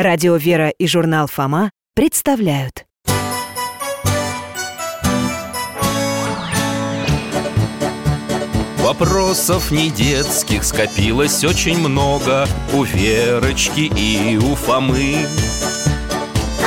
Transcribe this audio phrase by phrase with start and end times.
[0.00, 2.86] Радио «Вера» и журнал «Фома» представляют.
[8.76, 15.26] Вопросов не детских скопилось очень много У Верочки и у Фомы.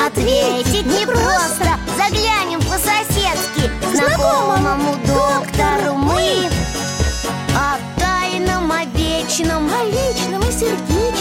[0.06, 6.50] Ответить непросто Заглянем по-соседски Знакомому доктору мы.
[7.56, 11.21] О тайном, о вечном О личном и сердечном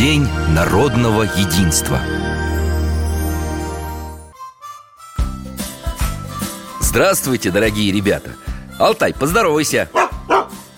[0.00, 2.00] День народного единства.
[6.80, 8.30] Здравствуйте, дорогие ребята.
[8.78, 9.90] Алтай, поздоровайся.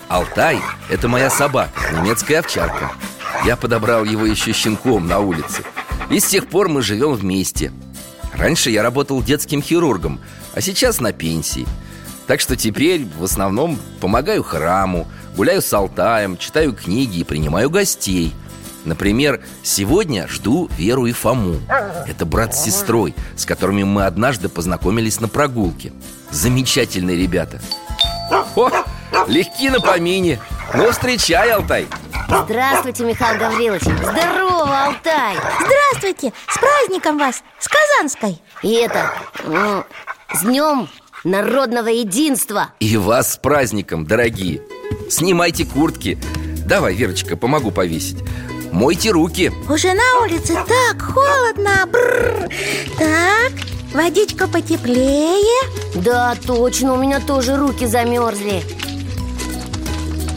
[0.08, 0.58] Алтай–
[0.90, 2.90] это моя собака, немецкая овчарка.
[3.46, 5.62] Я подобрал его еще щенком на улице.
[6.10, 7.70] И с тех пор мы живем вместе.
[8.32, 10.18] Раньше я работал детским хирургом,
[10.52, 11.68] а сейчас на пенсии.
[12.26, 18.34] Так что теперь в основном помогаю храму Гуляю с Алтаем, читаю книги и принимаю гостей
[18.84, 21.60] Например, сегодня жду Веру и Фому
[22.08, 25.92] Это брат с сестрой, с которыми мы однажды познакомились на прогулке.
[26.30, 27.60] Замечательные ребята.
[28.56, 28.70] О,
[29.28, 30.40] легки на помине.
[30.74, 31.86] Ну, встречай, Алтай.
[32.44, 33.82] Здравствуйте, Михаил Гаврилович.
[33.82, 35.36] Здорово, Алтай.
[35.60, 38.40] Здравствуйте, с праздником вас, с Казанской.
[38.62, 39.12] И это,
[39.44, 39.84] ну,
[40.34, 40.88] с днем
[41.24, 42.70] народного единства.
[42.80, 44.62] И вас с праздником, дорогие.
[45.10, 46.18] Снимайте куртки.
[46.66, 48.18] Давай, Верочка, помогу повесить
[48.72, 49.52] Мойте руки.
[49.68, 51.86] Уже на улице так холодно.
[51.86, 52.48] Бррр.
[52.98, 53.52] Так,
[53.92, 55.68] водичка потеплее.
[55.94, 58.62] Да, точно, у меня тоже руки замерзли.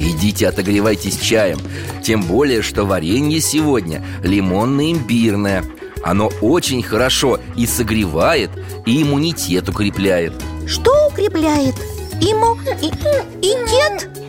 [0.02, 1.60] Идите отогревайтесь чаем.
[2.04, 5.64] Тем более, что варенье сегодня лимонно-имбирное
[6.04, 8.52] Оно очень хорошо и согревает,
[8.86, 10.34] и иммунитет укрепляет.
[10.68, 11.76] Что укрепляет?
[12.22, 12.92] Ему и,
[13.42, 13.56] и?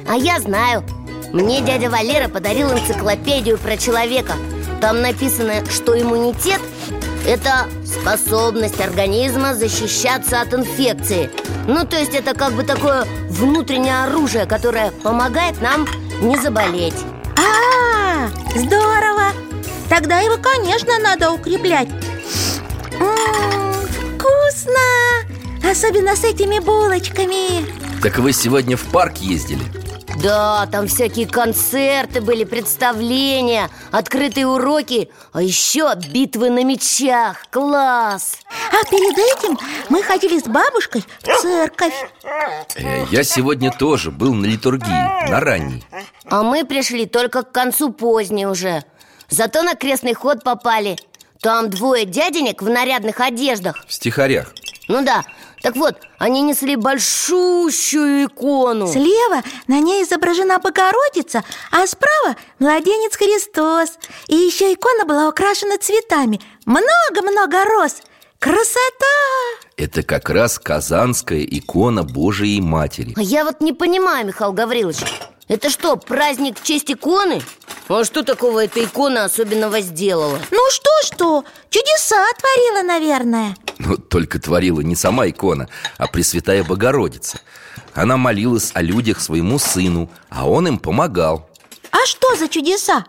[0.08, 0.84] А я знаю
[1.32, 4.34] Мне дядя Валера подарил энциклопедию про человека.
[4.80, 6.60] Там написано, что иммунитет–
[7.26, 11.30] это способность организма защищаться от инфекции.
[11.66, 15.86] Ну, то есть это как бы такое внутреннее оружие, которое помогает нам
[16.20, 16.94] не заболеть.
[17.36, 19.32] А, здорово!
[19.88, 21.88] Тогда его, конечно, надо укреплять.
[23.00, 23.72] М,
[24.18, 25.70] Вкусно!
[25.70, 27.66] Особенно с этими булочками.
[28.02, 29.62] Так вы сегодня в парк ездили?
[30.22, 38.38] Да, там всякие концерты были, представления, открытые уроки А еще битвы на мечах, класс!
[38.70, 41.94] А перед этим мы ходили с бабушкой в церковь.
[42.76, 45.84] Э, Я сегодня тоже был на литургии, на ранней.
[46.24, 48.84] А мы пришли только к концу поздней уже.
[49.28, 50.96] Зато на крестный ход попали.
[51.40, 53.76] Там двое дяденек в нарядных одеждах.
[53.86, 54.52] В стихарях.
[54.88, 55.24] Ну да,
[55.66, 58.86] так вот, они несли большущую икону.
[58.86, 63.98] Слева на ней изображена Богородица, а справа младенец Христос.
[64.28, 66.40] И еще икона была украшена цветами.
[66.66, 67.96] Много-много роз.
[68.38, 69.16] Красота!
[69.76, 73.14] Это как раз казанская икона Божией Матери.
[73.16, 74.98] А я вот не понимаю, Михаил Гаврилович
[75.48, 77.40] Это что, праздник в честь иконы?
[77.88, 80.40] А что такого эта икона особенного сделала?
[80.50, 83.56] Ну что-что, чудеса творила, наверное.
[83.78, 85.68] Но только творила не сама икона,
[85.98, 87.40] а Пресвятая Богородица.
[87.94, 91.48] Она молилась о людях своему сыну, а он им помогал.
[91.92, 93.06] А что за чудеса?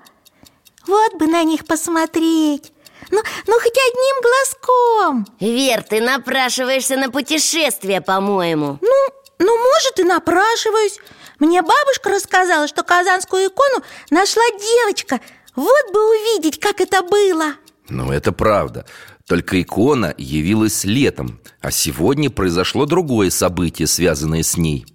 [0.85, 2.71] Вот бы на них посмотреть.
[3.09, 5.27] Ну, ну хоть одним глазком.
[5.39, 8.77] Вер, ты напрашиваешься на путешествие, по-моему.
[8.81, 9.07] Ну,
[9.39, 10.99] ну, может, и напрашиваюсь
[11.39, 15.19] Мне бабушка рассказала, что казанскую икону нашла девочка.
[15.55, 17.53] Вот бы увидеть, как это было.
[17.89, 18.85] Ну, это правда.
[19.27, 24.85] Только икона явилась летом А сегодня произошло другое событие, связанное с ней.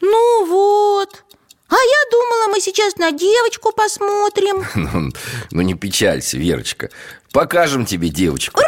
[0.00, 1.24] Ну вот.
[1.68, 4.64] А я думала, мы сейчас на девочку посмотрим.
[4.74, 5.10] Ну,
[5.50, 6.90] ну не печалься, Верочка.
[7.32, 8.60] Покажем тебе девочку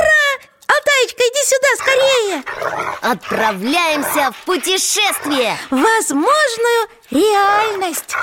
[0.66, 2.44] Алтаечка, иди сюда скорее!
[3.00, 5.56] Отправляемся в путешествие!
[5.70, 8.14] Возможную реальность!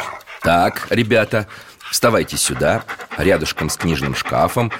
[0.41, 1.47] Так, ребята,
[1.91, 2.83] вставайте сюда
[3.17, 4.71] Рядышком с книжным шкафом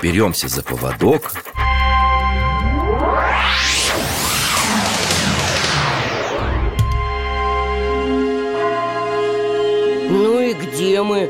[0.00, 1.32] Беремся за поводок.
[10.10, 11.28] Ну и где мы?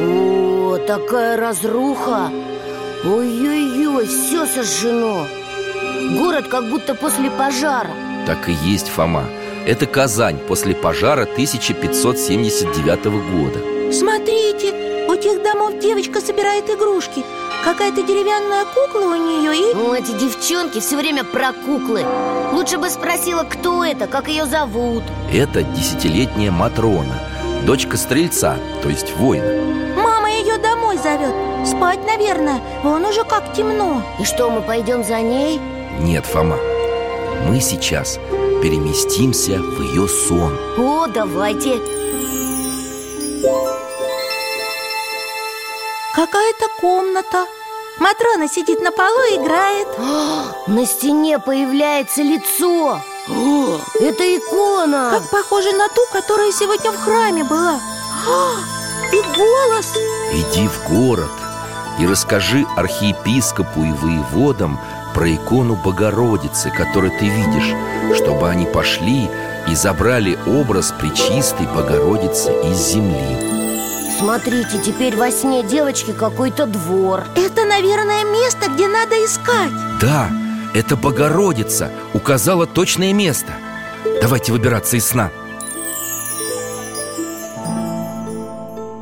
[0.00, 2.30] О, такая разруха
[3.04, 5.26] Ой-ой-ой, все сожжено.
[6.18, 7.90] Город как будто после пожара.
[8.26, 9.24] Так и есть, Фома.
[9.66, 13.92] Это Казань после пожара 1579 года.
[13.92, 17.24] Смотрите, у тех домов девочка собирает игрушки.
[17.64, 19.74] Какая-то деревянная кукла у нее и...
[19.74, 22.04] Ну, эти девчонки все время про куклы.
[22.52, 25.04] Лучше бы спросила, кто это, как ее зовут.
[25.32, 27.14] Это десятилетняя Матрона
[27.64, 29.44] Дочка стрельца, то есть воина.
[29.96, 34.02] Мама ее домой зовет Спать, наверное, вон уже как темно.
[34.20, 35.60] И что, мы пойдем за ней?
[36.00, 36.56] Нет, Фома.
[37.46, 38.18] Мы сейчас
[38.62, 40.56] переместимся в ее сон.
[40.78, 41.78] О, давайте.
[46.14, 47.44] Какая-то комната.
[48.00, 49.88] Матрона сидит на полу и играет.
[49.98, 53.00] А, На стене появляется лицо.
[53.28, 55.10] О, Это икона.
[55.12, 57.80] Как похоже на ту, которая сегодня в храме была.
[58.28, 58.54] А,
[59.12, 59.94] И голос.
[60.32, 61.30] Иди в город
[61.98, 64.78] и расскажи архиепископу и воеводам
[65.14, 67.74] про икону Богородицы, которую ты видишь,
[68.16, 69.28] чтобы они пошли
[69.68, 73.58] и забрали образ Пречистой Богородицы из земли.
[74.18, 80.28] Смотрите, теперь во сне девочки какой-то двор Это, наверное, место, где надо искать Да,
[80.74, 83.52] это Богородица указала точное место.
[84.20, 85.30] Давайте выбираться из сна.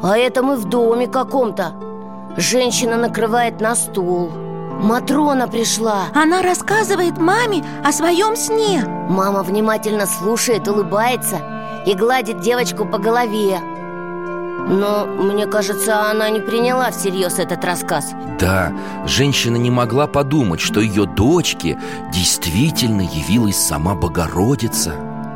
[0.03, 1.73] А это мы в доме каком-то
[2.37, 4.31] Женщина накрывает на стул
[4.81, 6.07] Матрона пришла.
[6.15, 8.85] Она рассказывает маме о своем сне.
[9.09, 11.41] Мама внимательно слушает, улыбается
[11.87, 13.59] И гладит девочку по голове.
[14.69, 18.13] Но, мне кажется, она не приняла всерьез этот рассказ.
[18.41, 18.73] Да,
[19.07, 21.79] женщина не могла подумать, что ее дочке
[22.13, 24.93] действительно явилась сама Богородица.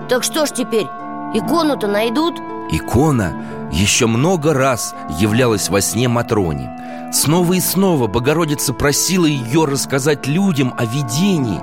[0.09, 0.89] Так что ж теперь,
[1.33, 2.41] икону-то найдут?
[2.73, 3.35] Икона
[3.73, 7.11] еще много раз являлась во сне Матроне.
[7.13, 11.61] Снова и снова Богородица просила ее рассказать людям о видении.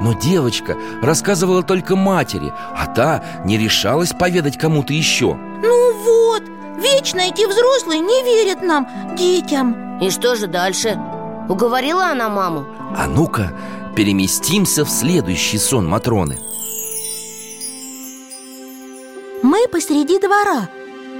[0.00, 5.34] Но девочка рассказывала только матери А та не решалась поведать кому-то еще.
[5.34, 6.42] Ну вот,
[6.76, 9.98] вечно эти взрослые не верят нам, детям.
[9.98, 10.98] И что же дальше?
[11.48, 12.66] Уговорила она маму?
[12.96, 13.52] А ну-ка,
[13.96, 16.38] переместимся в следующий сон Матроны
[19.48, 20.68] Мы посреди двора.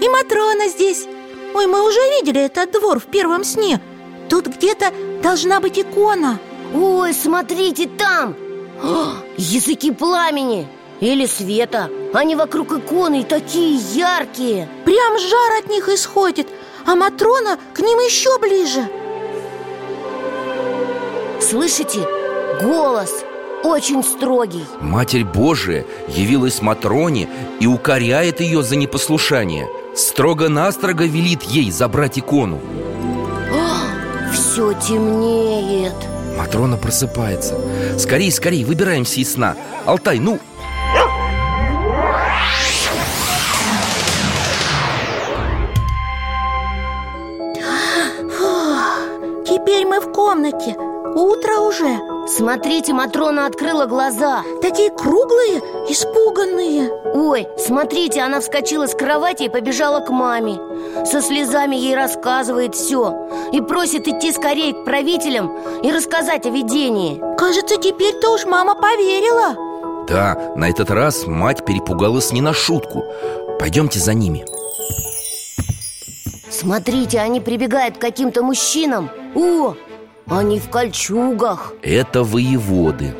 [0.03, 1.07] И Матрона здесь.
[1.55, 3.81] Ой, мы уже видели этот двор в первом сне.
[4.29, 4.93] Тут где-то
[5.23, 6.39] должна быть икона.
[6.75, 8.37] Ой, смотрите, там!
[8.83, 10.69] О, языки пламени
[11.01, 11.89] или света.
[12.13, 14.69] Они вокруг иконы такие яркие.
[14.85, 16.49] Прям жар от них исходит.
[16.85, 18.87] А Матрона к ним еще ближе.
[21.41, 22.07] Слышите?
[22.63, 23.25] Голос
[23.63, 24.65] очень строгий.
[24.81, 27.29] Матерь Божия явилась Матроне
[27.61, 29.69] и укоряет ее за непослушание.
[29.95, 32.61] Строго-настрого велит ей забрать икону.
[34.33, 35.95] Все темнеет.
[36.37, 37.59] Матрона просыпается.
[37.99, 39.57] Скорей, скорей, выбираемся из сна.
[39.87, 40.39] Алтай, ну,
[49.45, 50.77] Теперь мы в комнате
[51.19, 51.99] Утро уже?
[52.29, 54.45] Смотрите, Матрона открыла глаза.
[54.63, 56.93] Такие круглые, испуганные.
[57.13, 60.61] Ой, смотрите, она вскочила с кровати и побежала к маме.
[61.05, 67.21] Со слезами ей рассказывает все И просит идти скорее к правителям и рассказать о видении.
[67.37, 70.07] Кажется, теперь-то уж мама поверила.
[70.07, 73.03] Да, на этот раз мать перепугалась не на шутку.
[73.59, 74.47] Пойдемте за ними.
[76.49, 79.11] Смотрите, они прибегают к каким-то мужчинам.
[79.35, 79.75] О,
[80.31, 81.73] они в кольчугах.
[81.83, 83.15] Это воеводы.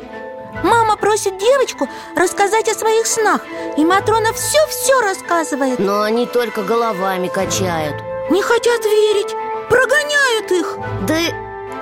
[0.63, 3.41] Мама просит девочку рассказать о своих снах.
[3.77, 5.79] И Матрона все-все рассказывает.
[5.79, 7.95] Но они только головами качают.
[8.29, 9.35] Не хотят верить.
[9.69, 10.77] Прогоняют их.
[11.07, 11.15] Да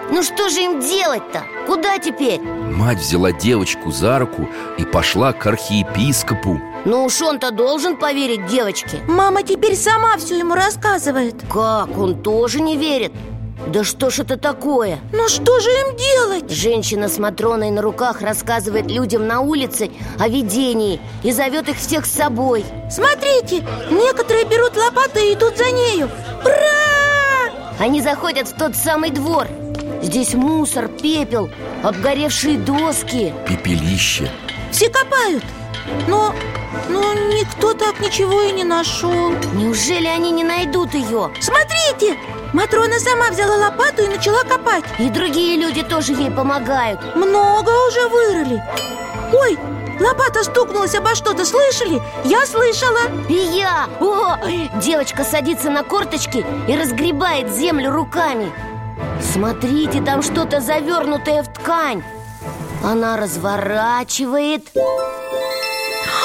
[0.09, 1.43] ну что же им делать-то?
[1.65, 2.39] Куда теперь?
[2.39, 6.61] Мать взяла девочку за руку и пошла к архиепископу.
[6.85, 9.01] Ну уж он-то должен поверить девочке.
[9.07, 11.35] Мама теперь сама все ему рассказывает.
[11.51, 11.97] Как?
[11.97, 13.11] Он тоже не верит?
[13.65, 14.99] Да что ж это такое?
[15.11, 16.51] Ну что же им делать?
[16.51, 22.05] Женщина с Матроной на руках рассказывает людям на улице о видении И зовет их всех
[22.05, 26.09] с собой Смотрите, некоторые берут лопаты и идут за нею
[26.43, 27.75] Ура!
[27.79, 29.47] Они заходят в тот самый двор
[30.01, 31.49] Здесь мусор, пепел,
[31.83, 34.29] обгоревшие доски Пепелище
[34.71, 35.43] Все копают
[36.07, 36.33] Но,
[36.89, 41.31] но никто так ничего и не нашел Неужели они не найдут ее?
[41.41, 42.17] Смотрите!
[42.53, 48.07] Матрона сама взяла лопату и начала копать И другие люди тоже ей помогают Много уже
[48.07, 48.63] вырыли
[49.33, 49.57] Ой,
[49.99, 52.01] лопата стукнулась обо что-то, слышали?
[52.23, 53.89] Я слышала И я!
[53.99, 54.37] О!
[54.81, 58.51] Девочка садится на корточки и разгребает землю руками
[59.21, 62.03] Смотрите, там что-то завернутое в ткань
[62.83, 64.69] Она разворачивает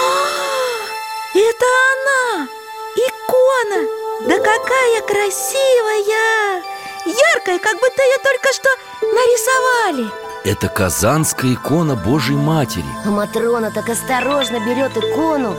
[1.34, 2.48] Это она!
[2.96, 3.80] Икона!
[4.28, 6.62] Да какая красивая!
[7.04, 8.68] Яркая, как будто ее только что
[9.02, 10.10] нарисовали!
[10.44, 12.84] Это казанская икона Божьей Матери.
[13.04, 15.54] А Матрона так осторожно берет икону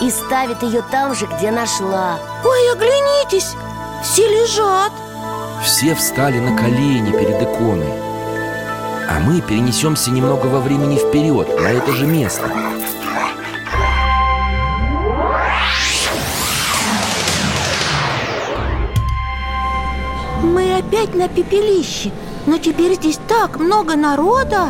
[0.00, 2.20] И ставит ее там же, где нашла.
[2.44, 3.54] Ой, оглянитесь,
[4.04, 4.92] все лежат!
[5.64, 7.92] Все встали на колени перед иконой.
[9.10, 12.48] А мы перенесемся немного во времени вперед, на это же место
[20.42, 22.10] Мы опять на пепелище
[22.46, 24.68] Но теперь здесь так много народа.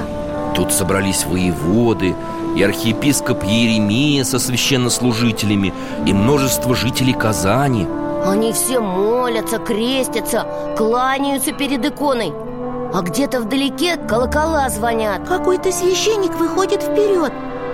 [0.55, 2.15] Тут собрались воеводы
[2.57, 5.73] и архиепископ Иеремия со священнослужителями
[6.07, 7.87] И множество жителей Казани.
[8.25, 10.47] Они все молятся, крестятся,
[10.77, 12.33] кланяются перед иконой.
[12.93, 15.29] А где-то вдалеке колокола звонят.
[15.29, 17.33] Какой-то священник выходит вперед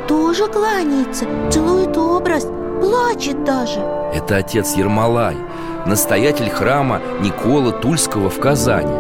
[0.09, 2.47] Тоже кланяется, целует образ
[2.81, 3.81] Плачет даже.
[4.13, 5.37] Это отец Ермолай,
[5.87, 8.93] настоятель храма Никола Тульского в Казани.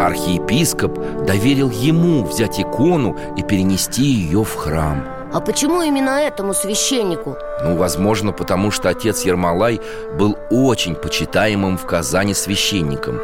[0.00, 5.04] Архиепископ доверил ему взять икону и перенести ее в храм.
[5.32, 7.38] А почему именно этому священнику?
[7.64, 9.80] Ну, возможно, потому что отец Ермолай
[10.18, 13.18] был очень почитаемым в Казани священником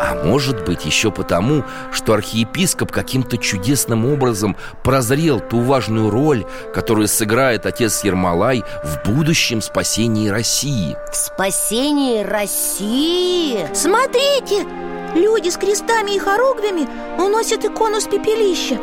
[0.00, 7.08] А может быть еще потому, что архиепископ каким-то чудесным образом прозрел ту важную роль, которую
[7.08, 13.68] сыграет отец Ермолай в будущем спасении России В спасении России?
[13.72, 14.66] Смотрите,
[15.14, 18.78] люди с крестами и хоругвями уносят икону с пепелища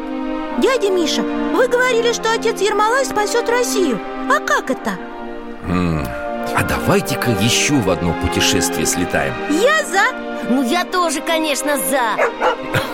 [0.60, 4.00] Дядя Миша, вы говорили, что отец Ермолай спасет Россию
[4.30, 4.98] А как это?
[6.55, 9.34] А давайте-ка еще в одно путешествие слетаем.
[9.50, 10.50] Я за.
[10.50, 12.17] Ну, я тоже, конечно, за.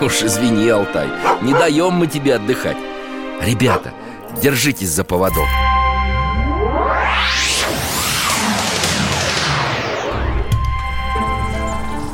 [0.04, 1.08] Уж извини, Алтай,
[1.42, 2.76] не даем мы тебе отдыхать.
[3.40, 3.92] Ребята,
[4.40, 5.46] держитесь за поводок.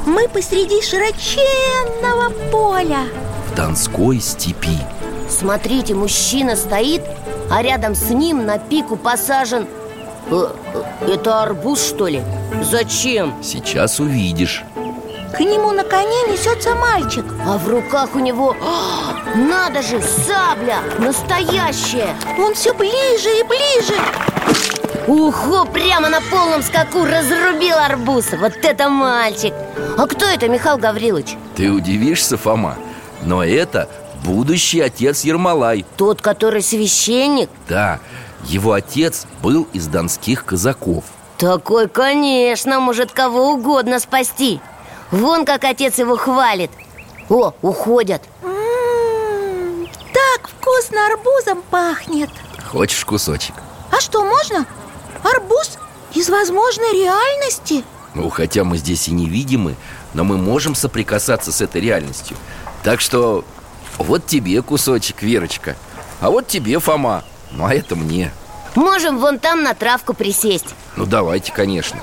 [0.07, 3.05] Мы посреди широченного поля.
[3.51, 4.79] В Донской степи.
[5.29, 7.03] Смотрите, мужчина стоит,
[7.51, 9.67] а рядом с ним на пику посажен
[10.31, 12.23] Это арбуз, что ли?
[12.63, 13.35] Зачем?
[13.43, 14.65] Сейчас увидишь
[15.37, 20.79] К нему на коне несется мальчик А в руках у него, а, надо же, сабля,
[20.99, 23.95] настоящая Он все ближе и ближе
[25.07, 29.53] Ухо, прямо на полном скаку разрубил арбуз Вот это мальчик
[29.99, 31.37] А кто это, Михаил Гаврилович?
[31.57, 32.77] Ты удивишься, Фома
[33.23, 33.89] Но это
[34.25, 37.51] будущий отец Ермолай Тот, который священник?
[37.69, 38.01] Да,
[38.47, 41.05] его отец был из донских казаков.
[41.39, 44.61] Такой, конечно, может кого угодно спасти.
[45.11, 46.71] Вон как отец его хвалит.
[47.29, 48.23] О, уходят.
[48.43, 52.31] М, Так вкусно арбузом пахнет.
[52.71, 53.55] Хочешь кусочек?
[53.91, 54.67] А что, можно?
[55.23, 55.79] Арбуз
[56.15, 57.85] из возможной реальности?
[58.15, 59.75] Ну, хотя мы здесь и невидимы
[60.13, 62.37] Но мы можем соприкасаться с этой реальностью.
[62.85, 63.45] Так что
[63.99, 65.75] вот тебе кусочек, Верочка.
[66.21, 67.25] А вот тебе, Фома
[67.57, 68.33] Ну, а это мне.
[68.75, 70.75] Можем вон там на травку присесть.
[70.97, 72.01] Ну, давайте, конечно.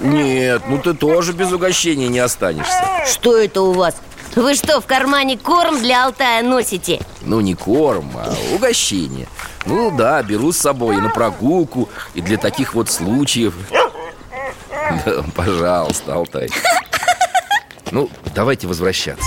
[0.00, 2.82] Нет, ну ты тоже без угощения не останешься.
[3.06, 3.96] Что это у вас?
[4.36, 7.00] Вы что, в кармане корм для Алтая носите?
[7.22, 9.26] Ну, не корм, а угощение.
[9.66, 13.54] Ну да, беру с собой и на прогулку И для таких вот случаев.
[15.04, 16.50] Да, пожалуйста, Алтай.
[17.90, 19.26] Ну, давайте возвращаться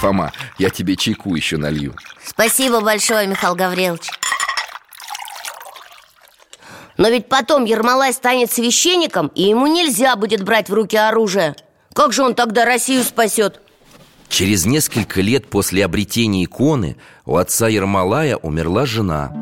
[0.00, 1.94] Фома, я тебе чайку еще налью.
[2.24, 4.10] Спасибо большое, Михаил Гаврилович.
[6.96, 11.54] Но ведь потом Ермолай станет священником И ему нельзя будет брать в руки оружие.
[11.94, 13.60] Как же он тогда Россию спасет?
[14.28, 19.32] Через несколько лет после обретения иконы у отца Ермолая умерла жена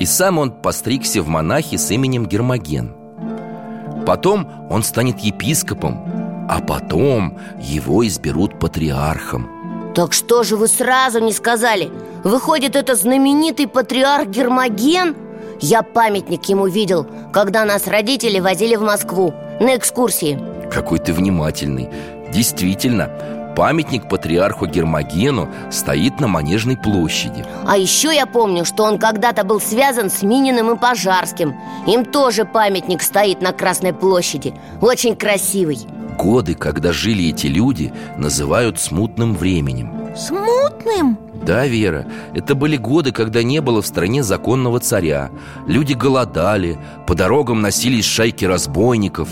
[0.00, 2.94] И сам он постригся в монахи с именем Гермоген.
[4.04, 9.55] Потом он станет епископом А потом его изберут патриархом
[9.96, 11.90] Так что же вы сразу не сказали?
[12.22, 15.16] Выходит, это знаменитый патриарх Гермоген?
[15.58, 20.38] Я памятник ему видел, когда нас родители возили в Москву на экскурсии.
[20.70, 21.88] Какой ты внимательный.
[22.30, 23.10] Действительно,
[23.56, 27.46] памятник патриарху Гермогену стоит на Манежной площади.
[27.66, 31.56] А еще я помню, что он когда-то был связан с Мининым и Пожарским.
[31.86, 34.54] Им тоже памятник стоит на Красной площади.
[34.82, 35.86] Очень красивый
[36.16, 39.92] Годы, когда жили эти люди, называют смутным временем.
[40.16, 41.18] Смутным?
[41.44, 45.30] Да, Вера, это были годы, когда не было в стране законного царя.
[45.66, 49.28] Люди голодали, по дорогам носились шайки разбойников.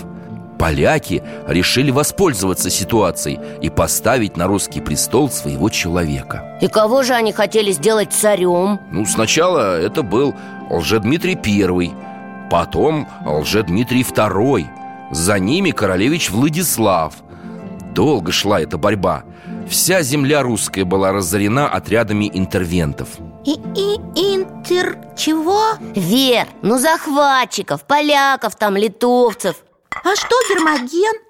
[0.57, 6.57] Поляки решили воспользоваться ситуацией и поставить на русский престол своего человека.
[6.61, 8.79] И кого же они хотели сделать царем?
[8.91, 10.33] Ну, сначала это был
[10.69, 11.91] Лжедмитрий I
[12.49, 14.65] Потом Лжедмитрий II
[15.11, 17.13] За ними королевич Владислав.
[17.93, 19.23] Долго шла эта борьба.
[19.69, 23.09] Вся земля русская была разорена отрядами интервентов.
[23.45, 23.95] И, и
[24.33, 24.97] интер...
[25.15, 25.73] чего?
[25.95, 29.57] Вер, ну захватчиков, поляков там, литовцев.
[29.89, 31.24] А что Гермоген?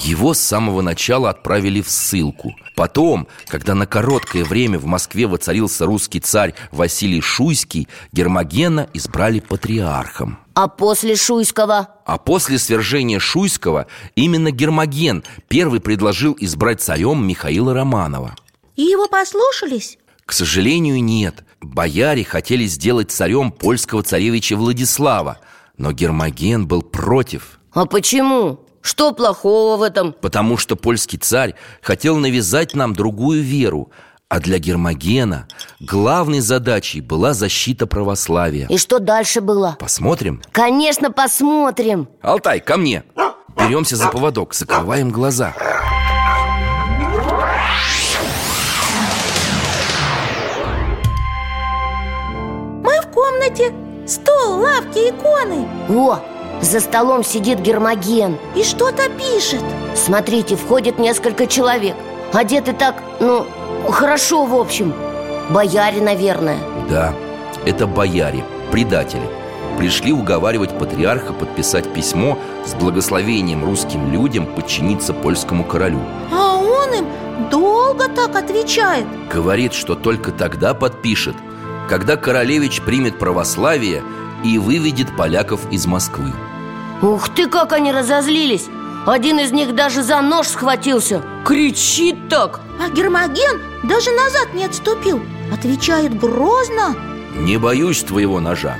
[0.00, 5.86] Его с самого начала отправили в ссылку Потом, когда на короткое время в Москве воцарился
[5.86, 11.90] русский царь Василий Шуйский Гермогена избрали патриархом А после Шуйского?
[12.04, 13.86] А после свержения Шуйского
[14.16, 18.34] именно Гермоген первый предложил избрать царем Михаила Романова
[18.74, 19.98] И его послушались?
[20.26, 25.38] К сожалению, нет Бояре хотели сделать царем польского царевича Владислава
[25.78, 28.63] Но Гермоген был против А почему?
[28.84, 30.12] Что плохого в этом?
[30.12, 33.90] Потому что польский царь хотел навязать нам другую веру
[34.28, 35.48] А для Гермогена
[35.80, 38.66] главной задачей была защита православия.
[38.68, 39.78] И что дальше было?
[39.80, 40.42] Посмотрим.
[40.52, 42.08] Конечно, посмотрим.
[42.20, 43.04] Алтай, ко мне.
[43.56, 45.54] Беремся за поводок, закрываем глаза.
[52.82, 53.72] Мы в комнате.
[54.06, 55.66] Стол, лавки, иконы.
[55.88, 56.20] О,
[56.60, 58.38] за столом сидит Гермоген.
[58.54, 59.62] И что-то пишет.
[59.94, 61.94] Смотрите, входит несколько человек.
[62.32, 63.46] Одеты так, ну,
[63.88, 64.92] хорошо в общем.
[65.50, 66.58] Бояре, наверное.
[66.88, 67.14] Да,
[67.66, 69.28] это бояре, предатели.
[69.78, 75.98] Пришли уговаривать патриарха подписать письмо С благословением русским людям подчиниться польскому королю.
[76.32, 77.06] А он им
[77.50, 79.04] долго так отвечает.
[79.32, 81.34] Говорит, что только тогда подпишет
[81.88, 84.02] Когда королевич примет православие
[84.44, 86.32] И выведет поляков из Москвы.
[87.02, 88.68] Ух ты, как они разозлились!
[89.06, 91.22] Один из них даже за нож схватился.
[91.44, 92.60] Кричит так.
[92.80, 95.20] А Гермоген даже назад не отступил.
[95.52, 96.96] Отвечает грозно.
[97.36, 98.76] Не боюсь твоего ножа.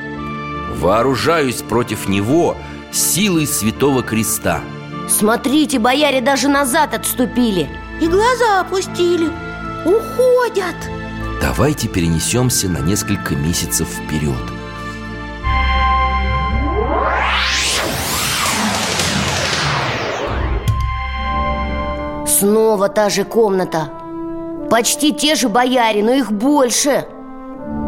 [0.77, 2.57] Вооружаюсь против него
[2.93, 4.61] силой Святого Креста
[5.09, 7.69] Смотрите, бояре даже назад отступили.
[8.01, 9.29] И глаза опустили.
[9.85, 10.77] Уходят.
[11.41, 14.64] Давайте перенесемся на несколько месяцев вперед
[22.45, 23.89] Снова та же комната.
[24.71, 27.07] Почти те же бояре, но их больше.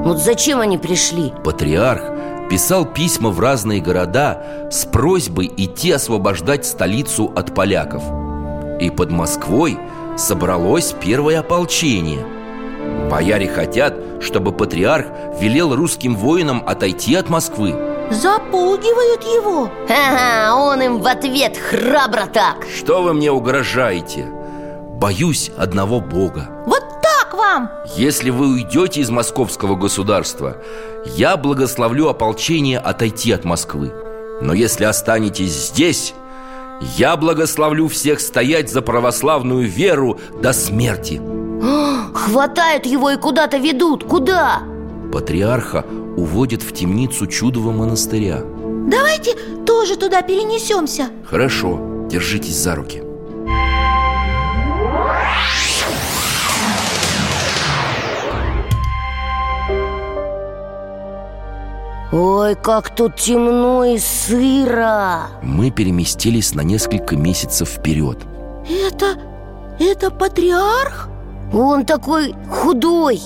[0.03, 1.35] Вот зачем они пришли?
[1.45, 2.01] Патриарх
[2.49, 8.03] писал письма в разные города с просьбой идти освобождать столицу от поляков.
[8.81, 9.79] И под Москвой
[10.17, 12.25] собралось первое ополчение.
[13.11, 15.07] Бояре хотят, чтобы патриарх
[15.39, 17.75] велел русским воинам отойти от Москвы.
[18.11, 19.69] Запугивают его.
[19.91, 22.65] Ага, он им в ответ храбро так.
[22.75, 24.33] Что вы мне угрожаете?
[24.97, 26.49] Боюсь одного Бога.
[26.65, 27.71] Вот так вам!
[27.97, 30.57] Если вы уйдете из московского государства
[31.05, 33.93] Я благословлю ополчение отойти от Москвы.
[34.41, 36.15] Но если останетесь здесь
[36.97, 41.21] Я благословлю всех стоять за православную веру до смерти.
[42.15, 44.05] Хватают его и куда-то ведут.
[44.05, 44.63] Куда?
[45.13, 45.85] Патриарха
[46.17, 48.43] уводят в темницу чудового монастыря.
[48.89, 49.35] Давайте
[49.67, 51.11] тоже туда перенесемся.
[51.29, 53.06] Хорошо, держитесь за руки
[62.13, 68.19] Ой, как тут темно и сыро Мы переместились на несколько месяцев вперед
[68.69, 69.17] Это...
[69.81, 71.09] это патриарх?
[71.53, 73.21] Он такой худой,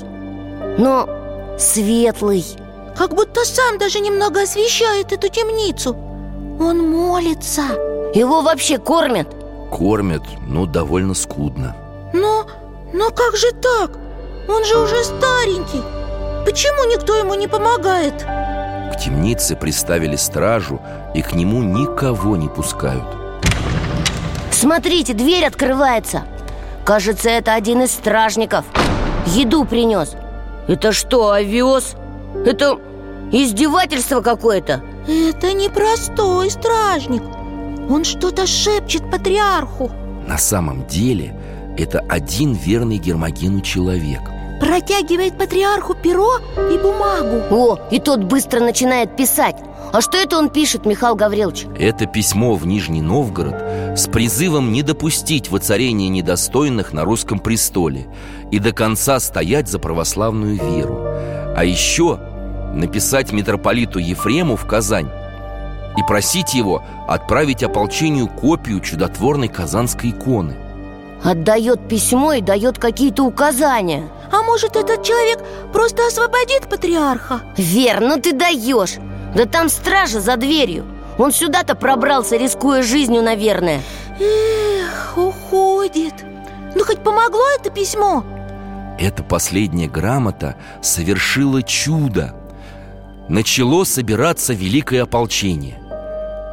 [0.79, 1.07] но
[1.59, 2.45] светлый
[2.97, 5.95] Как будто сам даже немного освещает эту темницу
[6.59, 7.63] Он молится
[8.15, 9.29] Его вообще кормят?
[9.71, 11.77] Кормят, но довольно скудно
[12.15, 12.47] Но...
[12.95, 13.91] но как же так?
[14.49, 15.83] Он же уже старенький
[16.47, 18.27] Почему никто ему не помогает?
[18.91, 20.81] К темнице приставили стражу
[21.15, 23.07] И к нему никого не пускают.
[24.51, 26.25] Смотрите, дверь открывается.
[26.85, 28.65] Кажется, это один из стражников.
[29.27, 30.15] Еду принес.
[30.69, 31.95] Это что, овес?
[32.45, 32.79] Это
[33.33, 34.83] издевательство какое-то?
[35.09, 37.23] Это непростой стражник.
[37.89, 39.91] Он что-то шепчет патриарху.
[40.27, 41.35] На самом деле
[41.79, 44.21] это один верный Гермогену человек
[44.61, 46.39] протягивает патриарху перо
[46.71, 49.57] и бумагу О, и тот быстро начинает писать
[49.93, 51.67] А что это он пишет, Михаил Гаврилович?
[51.79, 53.55] Это письмо в Нижний Новгород
[53.97, 58.07] с призывом не допустить воцарения недостойных на русском престоле
[58.53, 61.07] и до конца стоять за православную веру.
[61.57, 62.21] А еще
[62.73, 65.11] написать митрополиту Ефрему в Казань
[65.97, 70.57] и просить его отправить ополчению копию чудотворной казанской иконы.
[71.25, 75.41] Отдает письмо и дает какие-то указания А может, этот человек
[75.73, 77.41] просто освободит патриарха?
[77.57, 78.97] Вер, ну ты даешь.
[79.35, 80.85] Да там стража за дверью.
[81.19, 83.83] Он сюда-то пробрался, рискуя жизнью, наверное.
[84.21, 86.15] Эх, уходит.
[86.75, 88.25] Ну хоть помогло это письмо?
[88.99, 92.35] Эта последняя грамота совершила чудо.
[93.29, 95.79] Начало собираться великое ополчение.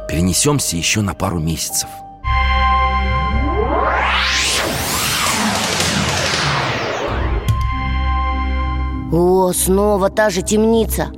[0.08, 1.88] Перенесемся еще на пару месяцев
[9.12, 11.08] О, снова та же темница.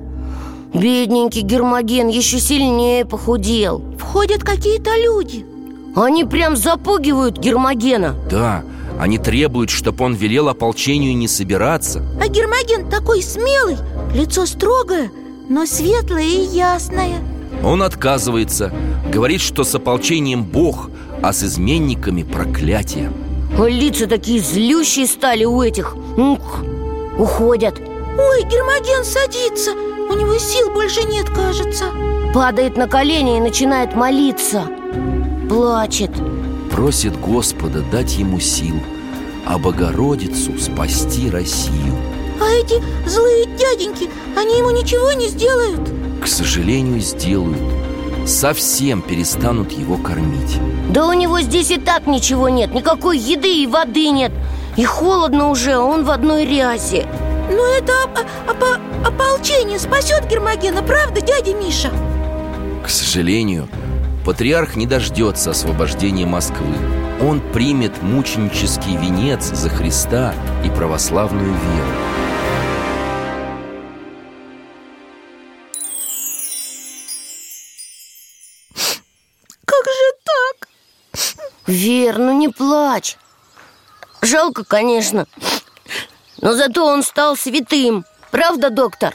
[0.72, 3.82] Бедненький Гермоген еще сильнее похудел.
[3.98, 5.44] Входят какие-то люди.
[5.96, 8.14] Они прям запугивают Гермогена.
[8.30, 8.62] Да,
[9.00, 12.02] они требуют, чтобы он велел ополчению не собираться.
[12.22, 13.76] А Гермоген такой смелый
[14.14, 15.10] Лицо строгое,
[15.48, 17.18] но светлое и ясное.
[17.64, 18.72] Он отказывается
[19.12, 20.88] Говорит, что с ополчением Бог,
[21.22, 23.12] а с изменниками проклятие.
[23.58, 25.96] А Лица такие злющие стали у этих.
[26.16, 26.62] Ух,
[27.18, 27.78] Уходят.
[27.78, 29.72] Ой, Гермоген садится.
[29.72, 31.86] У него сил больше нет, кажется.
[32.34, 34.64] Падает на колени и начинает молиться.
[35.48, 36.10] Плачет.
[36.70, 38.76] Просит Господа дать ему сил
[39.44, 41.94] А Богородицу спасти Россию.
[42.40, 45.80] А эти злые дяденьки, они ему ничего не сделают?
[46.22, 47.58] К сожалению, сделают.
[48.26, 50.58] Совсем перестанут его кормить.
[50.90, 54.32] Да у него здесь и так ничего нет Никакой еды и воды нет
[54.76, 57.06] И холодно уже, а он в одной рясе
[57.50, 61.90] Но это оп- оп- ополчение спасет Гермогена, правда, дядя Миша?
[62.84, 63.68] К сожалению,
[64.24, 66.74] патриарх не дождется освобождения Москвы
[67.22, 71.90] Он примет мученический венец за Христа и православную веру
[79.64, 80.68] Как же так?
[81.66, 83.16] Вер, ну не плачь
[84.22, 85.26] Жалко, конечно.
[86.40, 88.04] Но зато он стал святым.
[88.30, 89.14] Правда, доктор?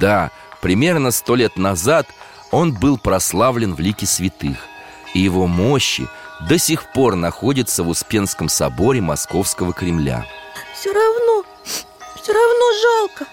[0.00, 0.30] Да,
[0.60, 2.06] примерно сто лет назад
[2.50, 4.58] он был прославлен в лике святых
[5.14, 6.08] И его мощи
[6.48, 10.26] до сих пор находятся в Успенском соборе Московского Кремля.
[10.74, 13.26] Все равно, все равно жалко.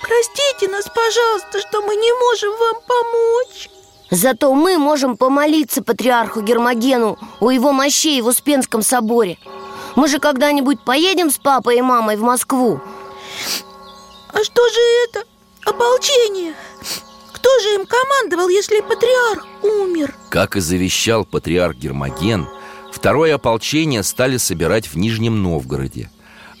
[0.00, 3.70] Простите нас, пожалуйста, что мы не можем вам помочь.
[4.10, 9.38] Зато мы можем помолиться патриарху Гермогену у его мощей в Успенском соборе
[9.96, 12.80] Мы же когда-нибудь поедем с папой и мамой в Москву
[14.32, 15.24] А что же это?
[15.64, 16.54] Ополчение
[17.32, 20.14] Кто же им командовал, если патриарх умер?
[20.30, 22.48] Как и завещал патриарх Гермоген,
[22.92, 26.10] второе ополчение стали собирать в Нижнем Новгороде.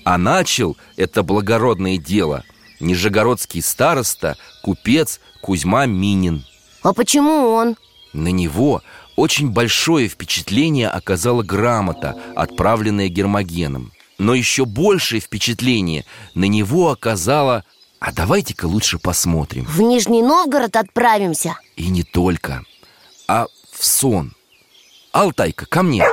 [0.04, 2.44] А начал это благородное дело
[2.82, 6.44] нижегородский староста, купец Кузьма Минин.
[6.82, 7.76] А почему он?
[8.12, 8.82] На него
[9.16, 13.92] очень большое впечатление оказала грамота, отправленная Гермогеном.
[14.18, 17.64] Но еще большее впечатление на него оказала...
[17.98, 19.64] А давайте-ка лучше посмотрим.
[19.64, 22.64] В Нижний Новгород отправимся И не только,
[23.28, 24.32] а в сон.
[25.12, 26.04] Алтайка, ко мне.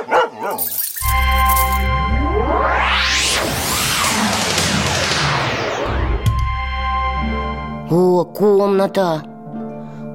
[7.90, 9.24] О, комната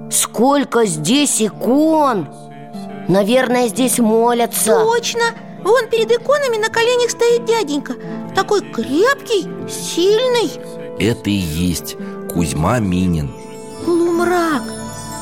[0.09, 2.29] Сколько здесь икон
[3.07, 4.73] Наверное, здесь молятся.
[4.83, 5.21] Точно!
[5.63, 7.93] Вон перед иконами на коленях стоит дяденька.
[8.35, 10.51] Такой крепкий, сильный.
[10.99, 11.95] Это и есть
[12.31, 13.33] Кузьма Минин.
[13.85, 14.61] Полумрак.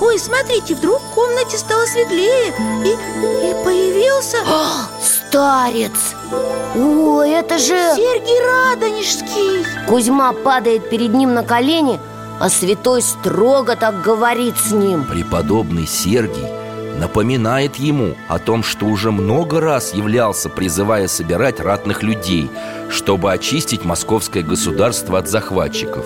[0.02, 2.50] Ой, смотрите, вдруг в комнате стало светлее
[2.84, 6.16] И, и появился А, Старец.
[6.76, 9.66] О, это же Сергий Радонежский.
[9.88, 12.00] Кузьма падает перед ним на колени
[12.40, 15.06] А святой строго так говорит с ним.
[15.06, 16.63] Преподобный Сергий
[17.00, 22.50] напоминает ему о том, что уже много раз являлся, призывая собирать ратных людей,
[22.90, 26.06] чтобы очистить московское государство от захватчиков.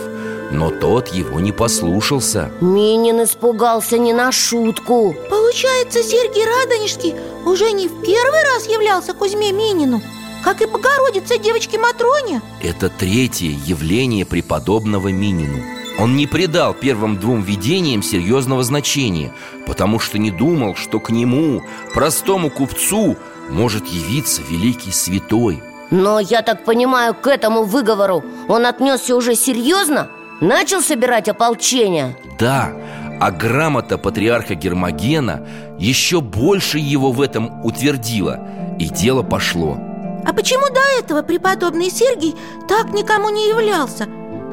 [0.52, 2.50] Но тот его не послушался.
[2.62, 9.52] Минин испугался не на шутку Получается, Сергий Радонежский уже не в первый раз являлся Кузьме
[9.52, 10.02] Минину
[10.46, 15.77] Как и Богородица девочке Матроне Это третье явление преподобного Минину.
[15.98, 19.32] Он не придал первым двум видениям серьезного значения,
[19.66, 23.16] потому что не думал, что к нему, простому купцу,
[23.50, 25.64] может явиться великий святой.
[25.90, 30.10] Но я так понимаю, к этому выговору он отнесся уже серьезно?
[30.42, 32.16] Начал собирать ополчение?
[32.38, 32.74] Да,
[33.20, 35.48] а грамота патриарха Гермогена
[35.80, 38.40] еще больше его в этом утвердила
[38.78, 39.78] И дело пошло
[40.24, 42.36] А почему до этого преподобный Сергий
[42.68, 44.08] так никому не являлся?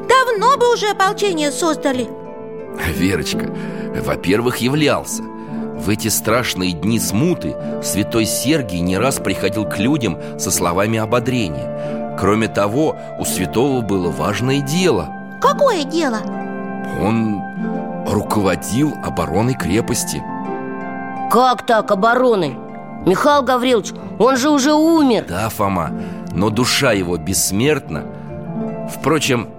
[0.07, 2.09] Давно бы уже ополчение создали.
[2.95, 3.49] Верочка,
[4.03, 5.23] во-первых, являлся.
[5.23, 12.15] В эти страшные дни смуты святой Сергий не раз приходил к людям со словами ободрения.
[12.17, 15.09] Кроме того, у святого было важное дело.
[15.41, 16.19] Какое дело?
[17.01, 17.41] Он
[18.07, 20.23] руководил обороной крепости.
[21.29, 22.57] Как так обороной?
[23.05, 25.25] Михаил Гаврилович, он же уже умер.
[25.27, 25.91] Да, Фома,
[26.31, 28.05] но душа его бессмертна.
[28.91, 29.49] Впрочем,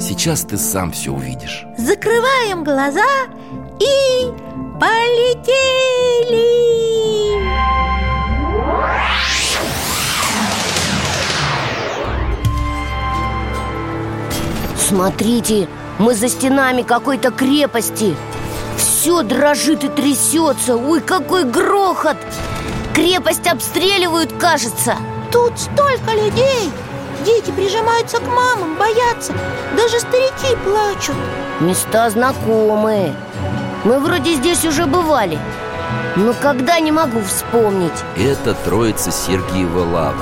[0.00, 3.26] сейчас ты сам все увидишь Закрываем глаза
[3.80, 4.30] и
[4.80, 6.56] полетели!
[14.76, 18.14] Смотрите, мы за стенами какой-то крепости
[18.76, 22.16] Все дрожит и трясется Ой, какой грохот!
[22.94, 24.94] Крепость обстреливают, кажется
[25.32, 26.70] Тут столько людей!
[27.24, 29.32] Дети прижимаются к мамам, боятся.
[29.76, 31.16] Даже старики плачут.
[31.60, 33.14] Места знакомые
[33.84, 35.38] Мы вроде здесь уже бывали
[36.16, 37.92] Но когда не могу вспомнить.
[38.14, 40.20] Это Троица Сергиева Лавра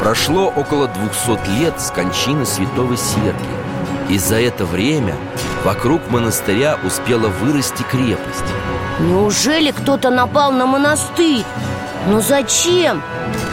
[0.00, 3.34] Прошло около 200 лет с кончины святого Сергия.
[4.08, 5.14] И за это время
[5.64, 8.44] вокруг монастыря успела вырасти крепость.
[8.98, 11.44] Неужели кто-то напал на монастырь?
[12.08, 13.00] Ну зачем?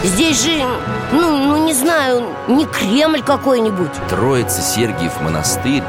[0.04, 0.64] Здесь же,
[1.12, 3.92] ну, ну не знаю, не Кремль какой-нибудь.
[4.10, 5.84] Троица Сергиев монастырь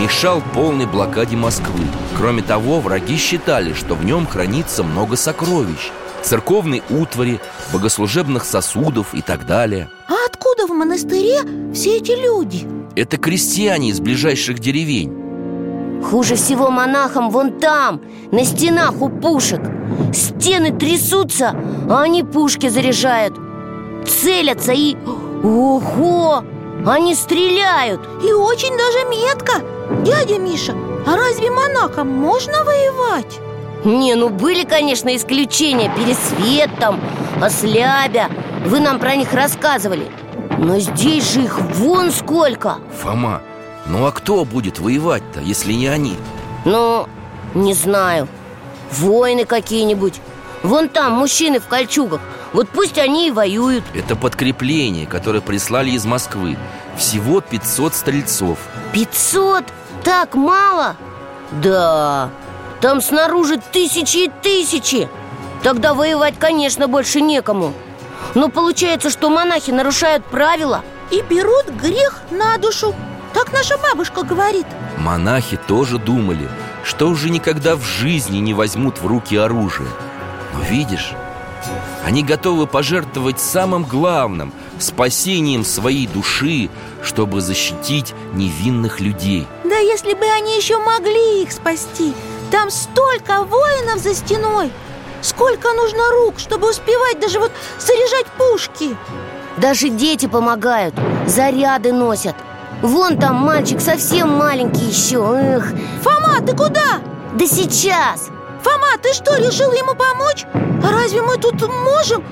[0.00, 1.84] мешал полной блокаде Москвы.
[2.16, 5.90] Кроме того, враги считали, что в нем хранится много сокровищ.
[6.22, 7.40] Церковной утвари,
[7.72, 9.88] богослужебных сосудов и так далее.
[10.08, 11.40] А откуда в монастыре
[11.74, 12.64] все эти люди?
[12.94, 16.02] Это крестьяне из ближайших деревень.
[16.08, 19.62] Хуже всего монахам вон там, на стенах у пушек.
[20.14, 21.56] Стены трясутся,
[21.90, 23.47] а они пушки заряжают
[24.08, 24.96] Целятся и...
[25.44, 26.42] Ого!
[26.86, 28.00] Они стреляют!
[28.22, 29.62] И очень даже метко!
[30.02, 30.74] Дядя Миша,
[31.06, 33.38] а разве монахам можно воевать?
[33.84, 37.00] Не, ну были, конечно, исключения Пересвет там,
[37.40, 38.28] Ослябя.
[38.66, 40.10] Вы нам про них рассказывали.
[40.58, 42.78] Но здесь же их вон сколько!
[43.00, 43.42] Фома,
[43.86, 46.16] ну а кто будет воевать-то, если не они?
[46.64, 47.06] Ну,
[47.54, 48.26] не знаю.
[48.90, 50.20] Воины какие-нибудь.
[50.62, 52.20] Вон там мужчины в кольчугах
[52.52, 53.84] Вот пусть они и воюют.
[53.94, 56.56] Это подкрепление, которое прислали из Москвы.
[56.96, 58.58] Всего 500 стрельцов.
[58.92, 59.64] 500?
[60.02, 60.96] Так мало?
[61.62, 62.30] Да,
[62.80, 65.08] там снаружи тысячи и тысячи.
[65.62, 67.72] Тогда воевать, конечно, больше некому.
[68.34, 72.94] Но получается, что монахи нарушают правила И берут грех на душу.
[73.32, 74.66] Так наша бабушка говорит.
[74.98, 76.48] Монахи тоже думали,
[76.84, 79.88] что уже никогда в жизни не возьмут в руки оружие.
[80.54, 81.12] Но видишь,
[82.04, 86.70] они готовы пожертвовать самым главным Спасением своей души,
[87.02, 89.46] чтобы защитить невинных людей.
[89.64, 92.14] Да если бы они еще могли их спасти!
[92.52, 94.70] Там столько воинов за стеной!
[95.20, 98.96] Сколько нужно рук, чтобы успевать даже вот заряжать пушки!
[99.56, 100.94] Даже дети помогают,
[101.26, 102.36] заряды носят.
[102.80, 107.00] Вон там мальчик совсем маленький еще Эх, Фома, ты куда?
[107.34, 108.30] да сейчас
[108.62, 110.44] Фома, ты что, решил ему помочь?
[110.84, 112.24] А разве мы тут можем?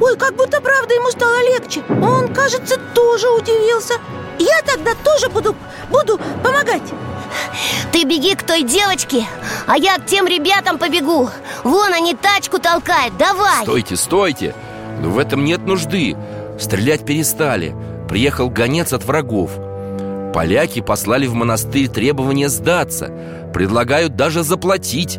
[0.00, 1.82] Ой, как будто правда ему стало легче.
[2.02, 3.94] Он, кажется, тоже удивился.
[4.38, 5.54] Я тогда тоже буду,
[5.90, 6.82] буду помогать.
[7.92, 9.26] Ты беги к той девочке,
[9.66, 11.30] а я к тем ребятам побегу.
[11.62, 13.62] Вон они тачку толкают, давай.
[13.62, 14.54] Стойте, стойте!
[15.00, 16.16] Но в этом нет нужды.
[16.58, 17.74] Стрелять перестали.
[18.08, 19.52] Приехал гонец от врагов.
[20.32, 23.12] Поляки послали в монастырь требование сдаться.
[23.52, 25.18] Предлагают даже заплатить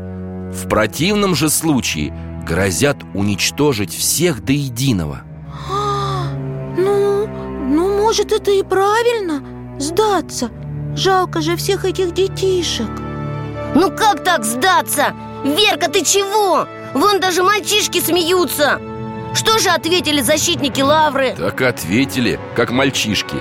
[0.56, 2.14] В противном же случае
[2.48, 5.24] грозят уничтожить всех до единого
[5.70, 6.30] а,
[6.78, 7.28] Ну,
[7.68, 9.44] ну, может, это и правильно
[9.80, 10.50] Сдаться
[10.96, 12.88] Жалко же всех этих детишек
[13.76, 15.14] Ну как так сдаться?
[15.44, 16.66] Верка, ты чего?
[16.94, 18.80] Вон даже мальчишки смеются
[19.34, 21.36] Что же ответили защитники Лавры?
[21.38, 23.36] Так ответили, как мальчишки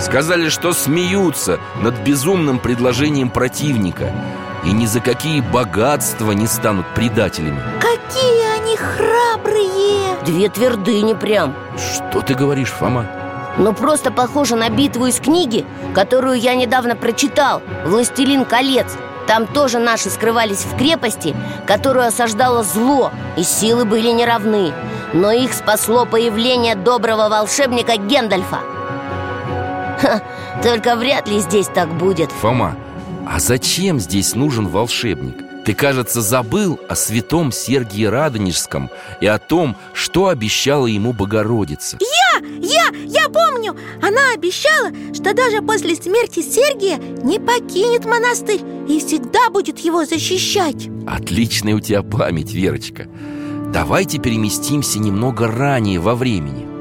[0.00, 4.10] Сказали, что смеются над безумным предложением противника
[4.64, 7.60] И ни за какие богатства не станут предателями.
[7.80, 10.16] Какие они храбрые!
[10.24, 11.54] Две твердыни прям.
[11.76, 13.06] Что ты говоришь, Фома?
[13.58, 17.62] Ну просто похоже на битву из книги, которую я недавно прочитал.
[17.84, 18.96] «Властелин колец»
[19.26, 21.34] Там тоже наши скрывались в крепости,
[21.66, 24.72] которую осаждало зло, и силы были неравны.
[25.12, 28.58] Но их спасло появление доброго волшебника Гендальфа.
[30.00, 30.20] Ха,
[30.62, 32.30] Только вряд ли здесь так будет.
[32.32, 32.76] Фома,
[33.26, 35.36] а зачем здесь нужен волшебник?
[35.64, 38.90] Ты, кажется, забыл о святом Сергии Радонежском
[39.22, 43.74] И о том, что обещала ему Богородица Я, я, я помню!
[44.02, 50.88] Она обещала, что даже после смерти Сергия не покинет монастырь И всегда будет его защищать.
[51.06, 53.08] Отличная у тебя память, Верочка.
[53.72, 56.73] Давайте переместимся немного ранее во времени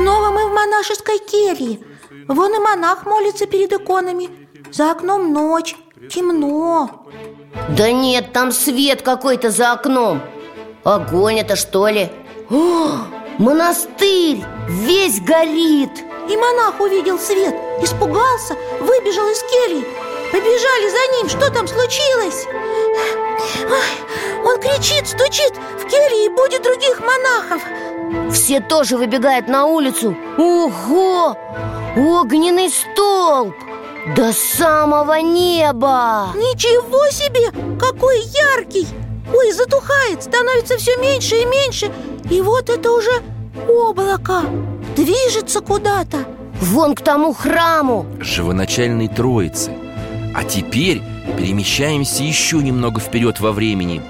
[0.00, 1.78] Снова мы в монашеской келье
[2.26, 4.30] Вон и монах молится перед иконами
[4.72, 5.76] За окном ночь,
[6.10, 7.04] темно
[7.76, 10.22] Да нет, там свет какой-то за окном
[10.84, 12.10] Огонь это что ли?
[12.48, 12.92] О,
[13.36, 14.42] монастырь!
[14.70, 15.92] Весь горит!
[16.30, 19.84] И монах увидел свет, испугался, выбежал из кельи
[20.32, 22.46] Побежали за ним, что там случилось?
[23.68, 27.60] Ой, он кричит, стучит в келье и будет других монахов
[28.32, 31.36] Все тоже выбегают на улицу Ого!
[31.96, 33.54] Огненный столб!
[34.16, 36.28] До самого неба!
[36.34, 37.50] Ничего себе!
[37.78, 38.86] Какой яркий!
[39.32, 41.92] Ой, затухает, становится все меньше и меньше
[42.30, 43.10] И вот это уже
[43.68, 44.42] облако
[44.96, 46.18] Движется куда-то
[46.60, 49.72] Вон к тому храму Живоначальной Троицы
[50.34, 51.02] А теперь
[51.38, 54.02] перемещаемся еще немного вперед во времени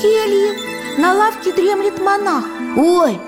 [0.00, 0.98] Келье.
[0.98, 2.44] На лавке дремлет монах.
[2.76, 3.18] Ой,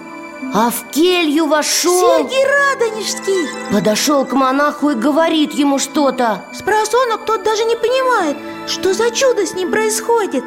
[0.52, 3.48] а в келью вошел Сергий Радонежский.
[3.72, 6.44] Подошел к монаху и говорит ему что-то.
[6.52, 10.44] С просонок тот даже не понимает Что за чудо с ним происходит.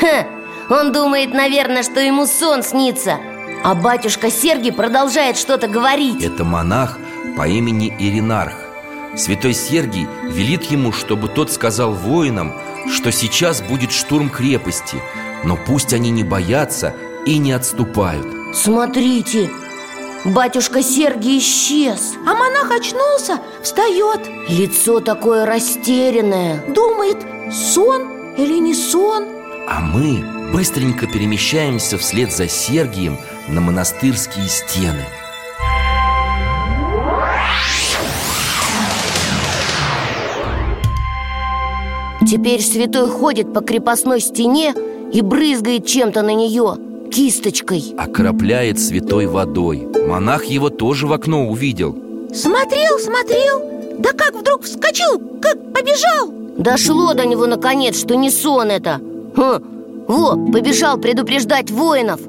[0.00, 0.26] Ха,
[0.70, 3.18] он думает, наверное, что ему сон снится.
[3.64, 6.22] А батюшка Сергий продолжает что-то говорить.
[6.22, 6.98] Это монах
[7.36, 8.54] по имени Иринарх.
[9.16, 12.52] Святой Сергий велит ему, чтобы тот сказал воинам,
[12.88, 14.96] что сейчас будет штурм крепости
[15.44, 16.94] Но пусть они не боятся
[17.26, 18.26] и не отступают.
[18.54, 19.50] Смотрите,
[20.24, 22.14] батюшка Сергий исчез.
[22.26, 24.20] А монах очнулся, встает.
[24.48, 26.64] Лицо такое растерянное.
[26.68, 27.18] Думает,
[27.52, 29.24] сон или не сон.
[29.68, 35.04] А мы быстренько перемещаемся вслед за Сергием на монастырские стены.
[42.28, 44.74] Теперь святой ходит по крепостной стене
[45.12, 46.76] и брызгает чем-то на нее
[47.12, 47.94] Кисточкой.
[47.98, 49.86] Окропляет святой водой.
[50.08, 51.94] Монах его тоже в окно увидел.
[52.34, 53.98] Смотрел, смотрел.
[53.98, 56.32] Да как вдруг вскочил, как побежал.
[56.56, 58.98] Дошло до него наконец, что не сон это.
[59.36, 59.62] Хм.
[60.08, 62.20] Во, побежал предупреждать воинов.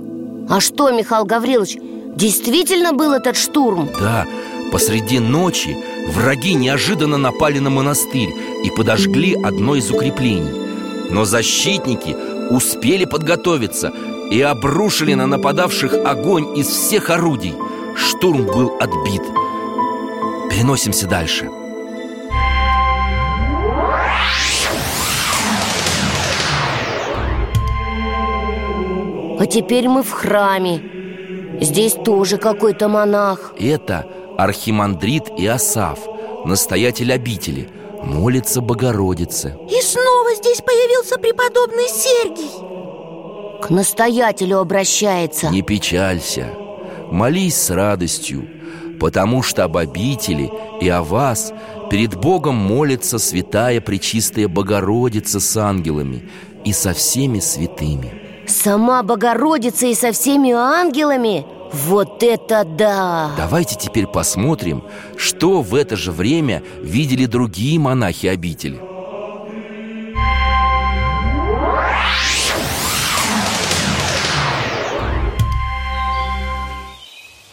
[0.50, 1.78] А что, Михаил Гаврилович,
[2.16, 3.88] действительно был этот штурм?
[4.00, 4.26] Да,
[4.72, 5.78] посреди ночи
[6.10, 11.10] враги неожиданно напали на монастырь И подожгли одно из укреплений.
[11.10, 12.16] Но защитники
[12.50, 13.92] успели подготовиться
[14.32, 17.56] И обрушили на нападавших огонь из всех орудий.
[17.96, 19.22] Штурм был отбит.
[20.50, 21.50] Переносимся дальше.
[29.40, 30.82] А теперь мы в храме.
[31.60, 33.54] Здесь тоже какой-то монах.
[33.60, 36.00] Это архимандрит Иосаф,
[36.46, 37.70] настоятель обители
[38.06, 39.56] Молится Богородице.
[39.70, 43.62] И снова здесь появился преподобный Сергий.
[43.62, 45.50] К настоятелю обращается.
[45.50, 46.50] Не печалься,
[47.10, 48.48] молись с радостью
[49.00, 51.54] Потому что об обители и о вас
[51.90, 56.30] Перед Богом молится святая Пречистая Богородица с ангелами
[56.66, 58.14] И со всеми святыми.
[58.48, 61.46] Сама Богородица и со всеми ангелами?
[61.74, 63.32] Вот это да!
[63.36, 64.84] Давайте теперь посмотрим,
[65.18, 68.80] что в это же время видели другие монахи обители.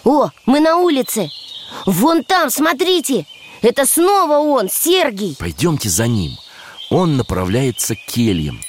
[0.05, 1.31] О, мы на улице!
[1.87, 3.25] Вон там, смотрите!
[3.63, 5.35] Это снова он, Сергий!
[5.39, 6.33] Пойдемте за ним.
[6.91, 8.61] Он направляется к кельям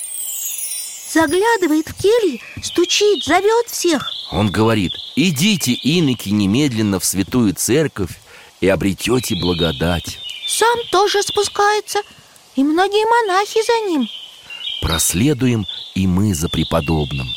[1.13, 4.09] Заглядывает в кельи, стучит, зовет всех.
[4.31, 8.11] Он говорит, идите, иноки, немедленно в святую церковь
[8.61, 11.99] И обретете благодать Сам тоже спускается
[12.55, 14.07] И многие монахи за ним.
[14.81, 15.65] Проследуем
[15.95, 17.27] и мы за преподобным.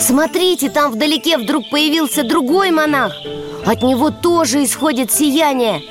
[0.00, 3.12] Смотрите, там вдалеке вдруг появился другой монах.
[3.66, 5.82] От него тоже исходит сияние.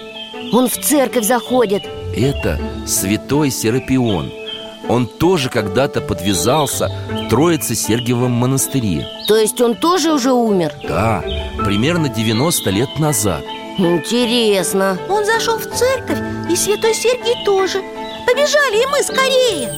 [0.53, 1.83] Он в церковь заходит.
[2.15, 4.42] Это святой Серапион
[4.89, 9.07] Он тоже когда-то подвязался в Троице-Сергиевом монастыре.
[9.27, 10.73] То есть он тоже уже умер?
[10.83, 11.23] Да,
[11.63, 13.43] примерно 90 лет назад.
[13.77, 14.97] Интересно.
[15.09, 16.19] Он зашел в церковь,
[16.49, 17.81] и святой Сергий тоже.
[18.27, 19.69] Побежали и мы скорее.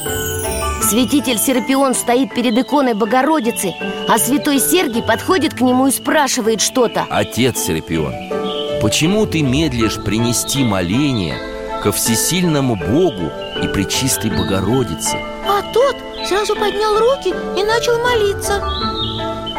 [0.84, 3.74] Святитель Серапион стоит перед иконой Богородицы
[4.08, 7.08] А святой Сергий подходит к нему и спрашивает что-то.
[7.10, 8.14] Отец Серапион,
[8.82, 11.55] почему ты медлишь принести моление
[11.86, 13.32] ко всесильному Богу
[13.62, 15.20] и Пречистой Богородице?
[15.48, 15.96] А тот
[16.28, 18.60] сразу поднял руки и начал молиться.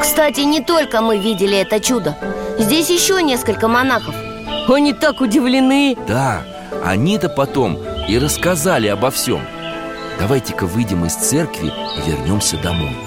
[0.00, 2.16] Кстати, не только мы видели это чудо.
[2.58, 4.16] Здесь еще несколько монахов.
[4.68, 5.96] Они так удивлены.
[6.08, 6.42] Да,
[6.84, 9.42] они-то потом и рассказали обо всем.
[10.18, 13.05] Давайте-ка выйдем из церкви и вернемся домой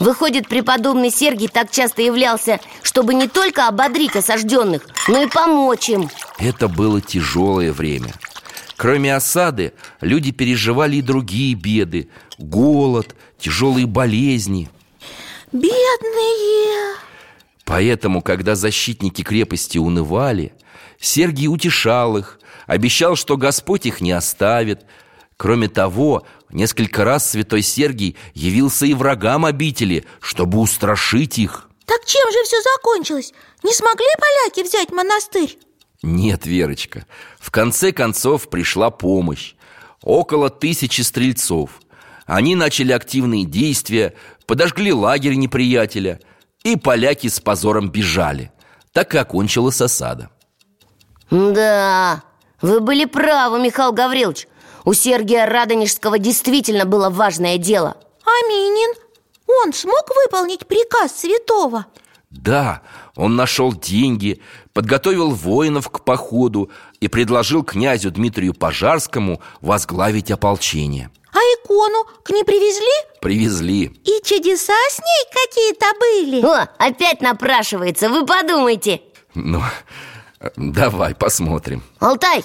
[0.00, 6.10] Выходит, преподобный Сергий так часто являлся, чтобы не только ободрить осажденных, но и помочь им.
[6.38, 8.12] Это было тяжелое время.
[8.76, 12.08] Кроме осады, люди переживали и другие беды.
[12.38, 14.68] Голод, тяжелые болезни.
[15.52, 16.96] Бедные!
[17.64, 20.52] Поэтому, когда защитники крепости унывали,
[20.98, 24.84] Сергий утешал их, обещал, что Господь их не оставит.
[25.36, 31.68] Кроме того, несколько раз святой Сергий явился и врагам обители, чтобы устрашить их.
[31.84, 33.34] Так чем же все закончилось?
[33.62, 35.58] Не смогли поляки взять монастырь?
[36.02, 37.06] Нет, Верочка,
[37.38, 39.54] в конце концов пришла помощь.
[40.02, 41.70] Около тысячи стрельцов.
[42.26, 44.14] Они начали активные действия,
[44.46, 46.20] подожгли лагерь неприятеля,
[46.62, 48.50] и поляки с позором бежали.
[48.92, 50.30] Так и окончилась осада.
[51.30, 52.22] Да,
[52.60, 54.46] вы были правы, Михаил Гаврилович
[54.84, 58.94] У Сергия Радонежского действительно было важное дело А Минин?
[59.46, 61.86] Он смог выполнить приказ святого?
[62.30, 62.82] Да,
[63.14, 64.40] он нашел деньги,
[64.72, 66.70] подготовил воинов к походу
[67.00, 71.10] и предложил князю Дмитрию Пожарскому возглавить ополчение.
[71.32, 73.20] А икону к ней привезли?
[73.20, 73.84] Привезли.
[74.04, 76.44] И чудеса с ней какие-то были?
[76.44, 79.00] О, опять напрашивается, вы подумайте
[79.34, 79.62] Ну, э,
[80.56, 81.82] давай посмотрим.
[82.00, 82.44] Алтай,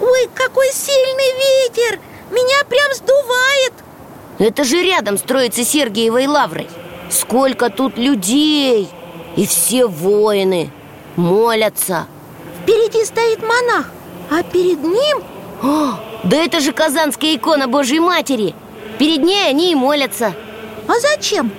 [0.00, 2.00] Ой, какой сильный ветер!
[2.30, 3.72] Меня прям сдувает!
[4.38, 6.68] Это же рядом строится Сергиевой лаврой.
[7.10, 8.88] Сколько тут людей!
[9.36, 10.70] И все воины
[11.16, 12.06] Молятся.
[12.62, 13.86] Впереди стоит монах
[14.30, 15.22] А перед ним
[15.62, 18.54] О, Да это же Казанская икона Божьей Матери
[18.98, 20.34] Перед ней они и молятся
[20.86, 21.50] А зачем?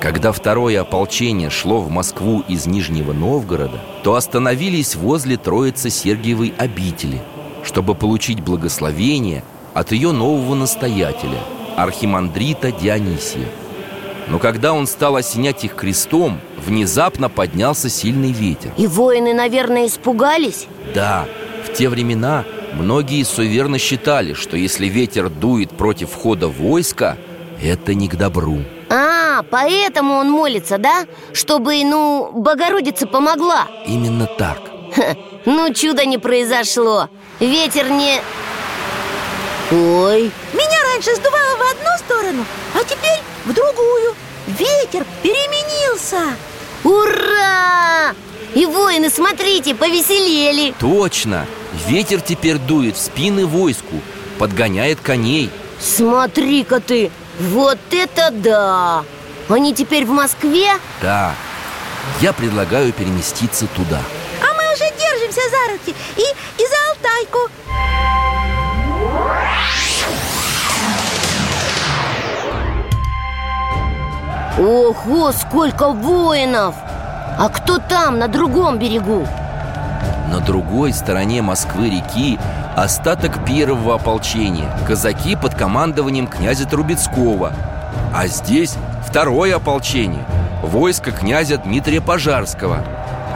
[0.00, 7.22] Когда второе ополчение шло в Москву из Нижнего Новгорода, то остановились возле Троицы Сергиевой обители,
[7.64, 9.42] чтобы получить благословение
[9.72, 11.38] от ее нового настоятеля,
[11.76, 13.46] архимандрита Дионисия.
[14.28, 18.72] Но когда он стал осенять их крестом, внезапно поднялся сильный ветер.
[18.76, 21.26] И воины, наверное, испугались Да,
[21.66, 22.44] в те времена
[22.74, 27.16] многие суеверно считали, что если ветер дует против входа войска,
[27.62, 28.58] это не к добру.
[28.90, 31.06] А, поэтому он молится, да?
[31.32, 34.58] Чтобы, ну, Богородица помогла Именно так.
[34.94, 35.16] Ха,
[35.46, 37.08] Ну, чудо не произошло
[37.40, 38.20] Ветер не...
[39.70, 42.44] Ой, Меня раньше сдувало в одну сторону,
[42.74, 44.14] а теперь в другую
[44.46, 46.20] Ветер переменился
[46.84, 48.14] ура!
[48.54, 51.46] И воины, смотрите, повеселели Точно!
[51.86, 54.00] Ветер теперь дует в спины войску,
[54.38, 55.50] подгоняет коней.
[55.80, 59.04] Смотри-ка ты, вот это да!
[59.48, 60.70] Они теперь в Москве?
[61.02, 61.34] Да,
[62.20, 64.00] я предлагаю переместиться туда.
[64.40, 67.50] А мы уже держимся за руки и, и за Алтайку
[74.56, 76.76] Ого, сколько воинов!
[77.36, 79.26] А кто там, на другом берегу?
[80.30, 82.38] На другой стороне Москвы-реки
[82.76, 84.70] остаток первого ополчения.
[84.86, 87.52] Казаки под командованием князя Трубецкого.
[88.14, 88.74] А здесь
[89.06, 90.24] второе ополчение.
[90.62, 92.84] Войско князя Дмитрия Пожарского.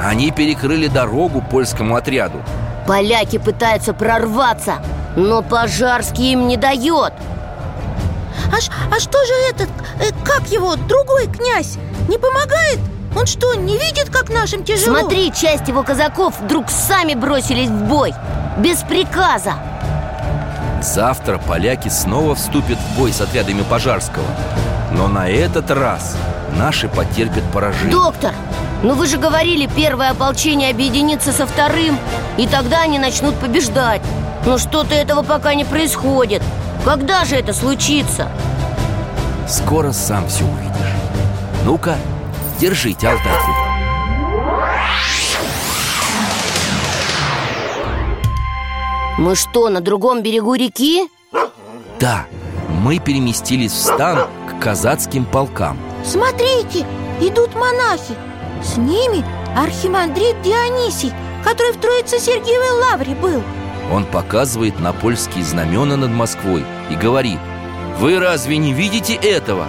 [0.02, 2.40] Они перекрыли дорогу польскому отряду.
[2.86, 4.76] Поляки пытаются прорваться
[5.14, 7.12] Но Пожарский им не дает.
[8.50, 8.56] А,
[8.94, 9.68] а что же этот,
[10.00, 11.76] э, как его, другой князь?
[12.08, 12.78] Не помогает?
[13.16, 15.00] Он что, не видит, как нашим тяжело?
[15.00, 18.14] Смотри, часть его казаков вдруг сами бросились в бой.
[18.58, 19.54] Без приказа.
[20.82, 24.24] Завтра поляки снова вступят в бой с отрядами Пожарского.
[24.92, 26.16] Но на этот раз
[26.56, 27.90] наши потерпят поражение.
[27.90, 28.32] Доктор,
[28.82, 31.98] ну вы же говорили, первое ополчение объединится со вторым
[32.36, 34.02] И тогда они начнут побеждать.
[34.46, 36.42] Но что-то этого пока не происходит.
[36.84, 38.28] Когда же это случится?
[39.48, 40.94] Скоро сам все увидишь.
[41.64, 41.96] Ну-ка,
[42.58, 43.52] держите Алтайку
[49.18, 51.08] Мы что, на другом берегу реки?
[51.98, 52.26] Да,
[52.82, 56.86] мы переместились в стан к казацким полкам Смотрите,
[57.20, 58.14] идут монахи
[58.62, 59.24] С ними
[59.56, 61.12] архимандрит Дионисий
[61.44, 63.42] Который в Троице-Сергиевой лавре был
[63.92, 67.40] Он показывает на польские знамена над Москвой и говорит
[67.98, 69.66] Вы разве не видите этого?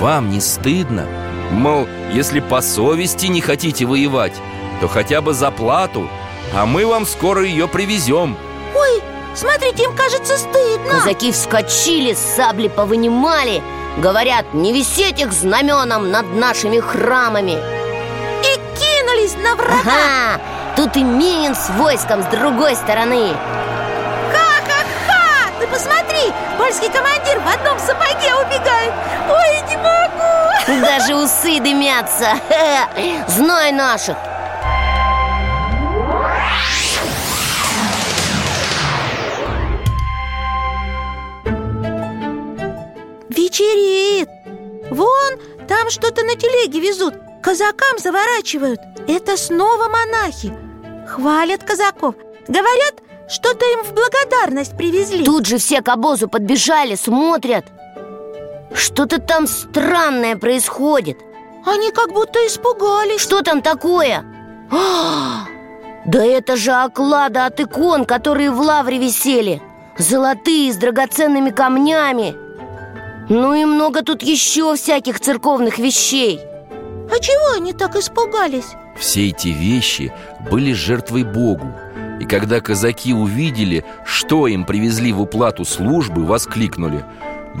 [0.00, 1.06] Вам не стыдно?
[1.50, 4.34] Мол, если по совести не хотите воевать,
[4.80, 6.08] то хотя бы за плату
[6.56, 8.36] А мы вам скоро ее привезем
[8.74, 9.02] Ой,
[9.34, 10.90] смотрите, им кажется стыдно.
[10.90, 13.62] Казаки вскочили, сабли повынимали.
[13.98, 17.58] Говорят, не висеть их знаменом над нашими храмами.
[18.42, 19.80] И кинулись на врага.
[19.84, 20.40] Ага,
[20.76, 23.34] тут и Минин с войском с другой стороны
[25.80, 28.92] посмотри, польский командир в одном сапоге убегает.
[29.28, 30.86] Ой, не могу.
[30.86, 32.34] Даже усы дымятся.
[33.28, 34.16] Знай наших.
[43.30, 44.28] Вечереет.
[44.90, 47.14] Вон, там что-то на телеге везут.
[47.42, 48.80] Казакам заворачивают.
[49.08, 50.52] Это снова монахи.
[51.08, 52.14] Хвалят казаков.
[52.48, 52.94] Говорят,
[53.30, 55.24] что-то им в благодарность привезли.
[55.24, 57.64] Тут же все к обозу подбежали, смотрят.
[58.74, 61.18] Что-то там странное происходит.
[61.64, 63.20] Они как будто испугались.
[63.20, 64.24] Что там такое?
[64.70, 65.46] А,
[66.06, 69.62] да это же оклады от икон, которые в лавре висели.
[69.98, 72.34] Золотые, с драгоценными камнями.
[73.28, 76.40] Ну и много тут еще всяких церковных вещей.
[77.12, 78.72] А чего они так испугались?
[78.98, 80.12] Все эти вещи
[80.50, 81.72] были жертвой Богу
[82.20, 87.04] И когда казаки увидели, что им привезли в уплату службы, воскликнули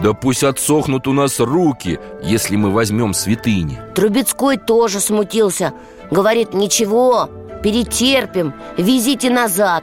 [0.02, 5.72] Да пусть отсохнут у нас руки, если мы возьмем святыни Трубецкой тоже смутился.
[6.10, 7.30] Говорит, ничего,
[7.62, 9.82] перетерпим, везите назад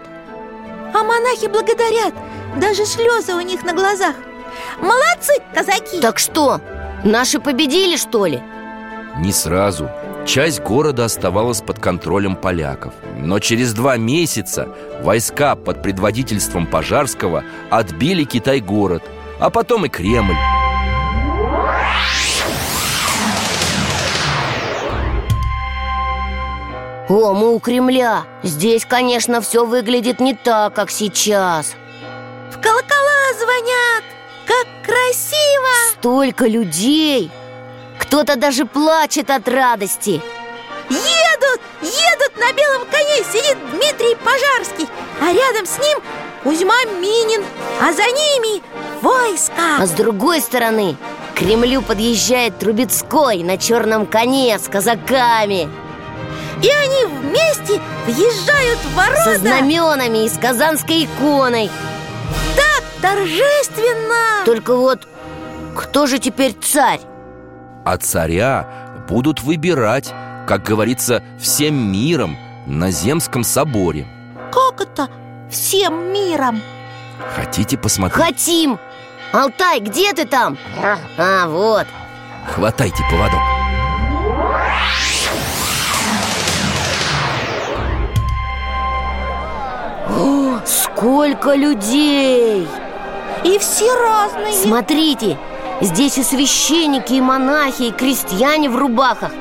[0.93, 2.13] А монахи благодарят
[2.61, 4.15] Даже слезы у них на глазах.
[4.79, 5.99] Молодцы, казаки!
[6.01, 6.61] Так что,
[7.03, 8.41] наши победили, что ли?
[9.17, 9.89] Не сразу
[10.27, 12.93] Часть города оставалась под контролем поляков.
[13.17, 14.67] Но через два месяца
[15.01, 19.03] войска под предводительством Пожарского отбили Китай-город
[19.39, 20.35] А потом и Кремль.
[27.07, 28.25] О, мы у Кремля.
[28.43, 31.73] Здесь, конечно, все выглядит не так, как сейчас.
[32.51, 34.03] В колокола звонят!
[34.45, 35.93] Как красиво!
[35.93, 37.31] Столько людей
[38.07, 40.21] Кто-то даже плачет от радости.
[40.89, 41.61] Едут!
[41.81, 44.87] Едут на белом коне Сидит Дмитрий Пожарский
[45.21, 45.99] А рядом с ним
[46.43, 47.43] Кузьма Минин
[47.79, 48.63] А за ними
[49.01, 49.77] войско.
[49.79, 50.95] А с другой стороны
[51.33, 55.69] к Кремлю подъезжает Трубецкой на черном коне с казаками.
[56.63, 59.23] И они вместе въезжают в ворота.
[59.23, 61.69] Со знаменами и с казанской иконой.
[62.55, 64.45] Так торжественно.
[64.45, 65.07] Только вот
[65.75, 67.01] кто же теперь царь?
[67.89, 68.67] А царя
[69.07, 70.13] будут выбирать,
[70.45, 72.35] как говорится, всем миром
[72.65, 74.05] на Земском соборе
[74.51, 75.07] Как это
[75.49, 76.61] всем миром?
[77.33, 78.21] Хотите посмотреть?
[78.21, 78.77] Хотим!
[79.31, 80.57] Алтай, где ты там?
[81.17, 81.87] А, вот
[82.53, 83.39] Хватайте поводок
[90.09, 92.67] О, Сколько людей!
[93.45, 95.37] И все разные Смотрите,
[95.81, 99.31] здесь и священники, и монахи, и крестьяне в рубахах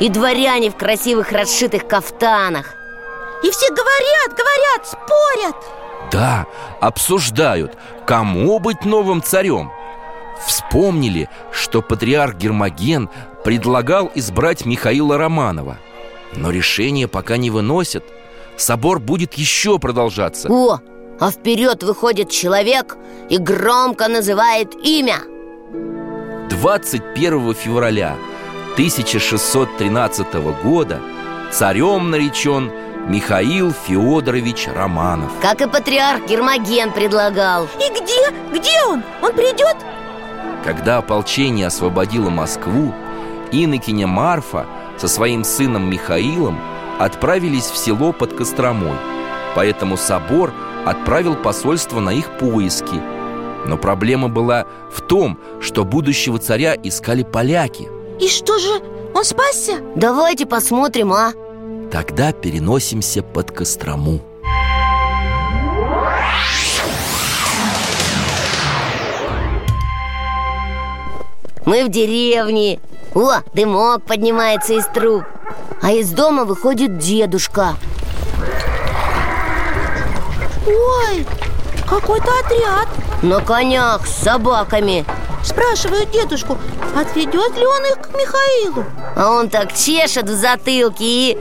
[0.00, 2.74] И дворяне в красивых расшитых кафтанах.
[3.42, 5.56] И все говорят, говорят, спорят.
[6.10, 6.46] Да,
[6.80, 7.76] обсуждают,
[8.06, 9.70] кому быть новым царем.
[10.46, 13.08] Вспомнили, что патриарх Гермоген
[13.44, 15.78] предлагал избрать Михаила Романова.
[16.34, 18.04] Но решение пока не выносят.
[18.56, 20.48] Собор будет еще продолжаться.
[20.50, 20.80] О,
[21.20, 22.96] а вперед выходит человек
[23.28, 25.18] и громко называет имя
[26.64, 28.16] 21 февраля
[28.72, 30.98] 1613 года
[31.52, 32.72] царем наречен
[33.06, 38.30] Михаил Федорович Романов Как и патриарх Гермоген предлагал И где?
[38.50, 39.02] Где он?
[39.20, 39.76] Он придет?
[40.64, 42.94] Когда ополчение освободило Москву,
[43.52, 44.64] инокиня Марфа
[44.96, 46.58] со своим сыном Михаилом
[46.98, 48.96] отправились в село под Костромой.
[49.54, 50.54] Поэтому собор
[50.86, 53.13] отправил посольство на их поиски.
[53.66, 57.88] Но проблема была в том, что будущего царя искали поляки.
[58.20, 58.80] И что же,
[59.14, 59.78] он спасся?
[59.96, 61.32] Давайте посмотрим, а?
[61.90, 64.20] Тогда переносимся под Кострому.
[71.64, 72.78] Мы в деревне
[73.14, 75.24] О, дымок поднимается из труб
[75.80, 77.76] А из дома выходит дедушка
[80.66, 81.26] Ой,
[81.88, 82.88] какой-то отряд
[83.24, 85.06] На конях с собаками
[85.42, 86.58] Спрашивают дедушку,
[86.94, 88.84] отведет ли он их к Михаилу
[89.16, 91.38] А он так чешет в затылке и...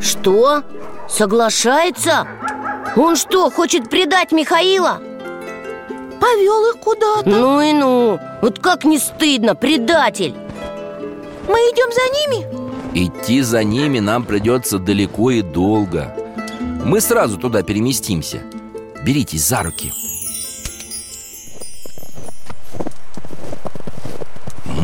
[0.00, 0.62] Что?
[1.10, 2.26] Соглашается?
[2.96, 5.02] Он что, хочет предать Михаила?
[6.18, 10.34] Повел их куда-то Ну и ну, вот как не стыдно, предатель
[11.48, 13.06] Мы идем за ними?
[13.06, 16.16] Идти за ними нам придется далеко и долго
[16.82, 18.42] Мы сразу туда переместимся
[19.04, 19.92] Беритесь за руки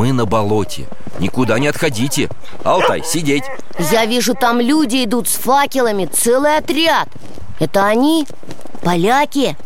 [0.03, 0.89] Мы на болоте.
[1.21, 2.29] Никуда не отходите.
[2.65, 3.45] Алтай, сидеть.
[3.93, 7.09] Я вижу, там люди идут с факелами, целый отряд.
[7.61, 8.27] Это они?
[8.83, 9.57] Поляки?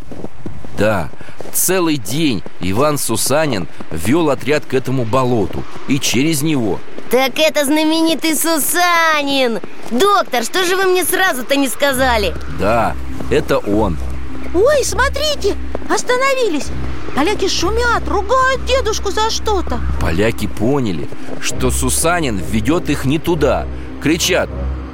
[0.76, 1.08] Да,
[1.54, 5.64] целый день Иван Сусанин вел отряд к этому болоту.
[5.88, 6.80] И через него.
[7.10, 9.60] Так это знаменитый Сусанин!
[9.90, 12.34] Доктор, что же вы мне сразу-то не сказали?
[12.60, 12.94] Да,
[13.30, 13.96] это он.
[14.52, 15.56] Ой, смотрите,
[15.88, 16.66] остановились
[17.16, 19.80] Поляки шумят, ругают дедушку за что-то.
[20.02, 21.08] Поляки поняли,
[21.40, 23.66] что Сусанин ведет их не туда.
[24.02, 24.50] Кричат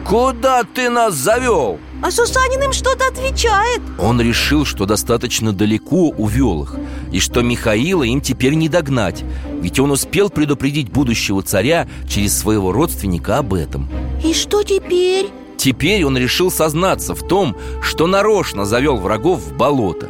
[0.07, 3.81] «Куда ты нас завел?» А Сусанин им что-то отвечает.
[3.99, 6.77] Он решил, что достаточно далеко увел их
[7.13, 9.23] И что Михаила им теперь не догнать
[9.61, 13.89] Ведь он успел предупредить будущего царя через своего родственника об этом.
[14.25, 15.29] И что теперь?
[15.57, 20.09] Теперь он решил сознаться в том, что нарочно завел врагов в болото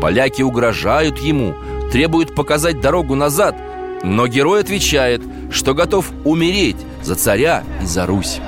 [0.00, 1.54] Поляки угрожают ему,
[1.92, 3.54] требуют показать дорогу назад
[4.02, 5.20] Но герой отвечает,
[5.50, 8.40] что готов умереть за царя и за Русь.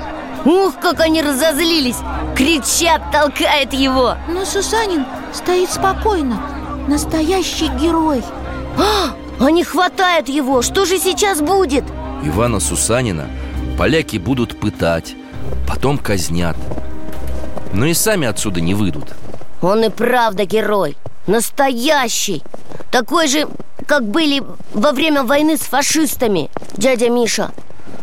[0.45, 1.97] Ух, как они разозлились!
[2.35, 4.15] Кричат, толкают его!
[4.27, 6.41] Но Сусанин стоит спокойно
[6.87, 8.23] Настоящий герой.
[8.77, 11.85] А, Они хватают его, что же сейчас будет?
[12.23, 13.27] Ивана Сусанина
[13.77, 15.15] поляки будут пытать,
[15.67, 16.57] потом казнят.
[17.73, 19.13] Но и сами отсюда не выйдут.
[19.61, 20.97] Он и правда герой
[21.27, 22.43] Настоящий.
[22.91, 23.47] Такой же,
[23.87, 24.43] как были
[24.73, 27.51] во время войны с фашистами Дядя Миша.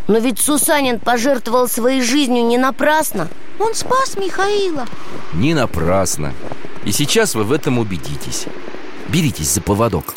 [0.08, 3.28] Но ведь Сусанин пожертвовал своей жизнью не напрасно.
[3.58, 4.86] Он спас Михаила.
[5.34, 6.32] Не напрасно.
[6.84, 8.46] И сейчас вы в этом убедитесь.
[9.08, 10.14] Беритесь за поводок.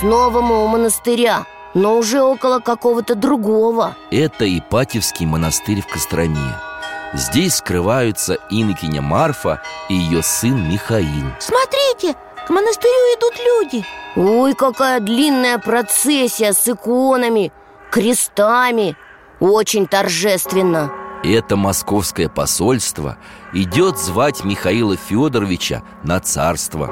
[0.00, 3.96] Снова мы у монастыря Но уже около какого-то другого.
[4.10, 6.54] Это Ипатьевский монастырь в Костроме.
[7.14, 11.26] Здесь скрываются инокиня Марфа и ее сын Михаил.
[11.38, 12.16] Смотрите,
[12.46, 13.84] к монастырю идут люди.
[14.16, 17.52] Ой, какая длинная процессия с иконами,
[17.90, 18.96] крестами.
[19.40, 20.92] Очень торжественно.
[21.24, 23.16] Это московское посольство
[23.52, 26.90] идет звать Михаила Федоровича на царство.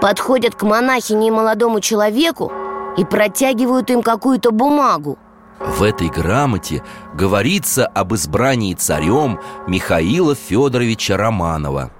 [0.00, 2.52] Подходят к монахине и молодому человеку
[2.96, 5.18] И протягивают им какую-то бумагу.
[5.60, 6.82] В этой грамоте
[7.14, 11.90] говорится об избрании царем Михаила Федоровича Романова.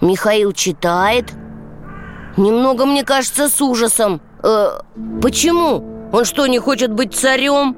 [0.00, 1.32] Михаил читает?
[2.36, 4.20] Немного, мне кажется, с ужасом.
[4.42, 4.78] Э,
[5.20, 6.08] Почему?
[6.12, 7.76] Он что, не хочет быть царем?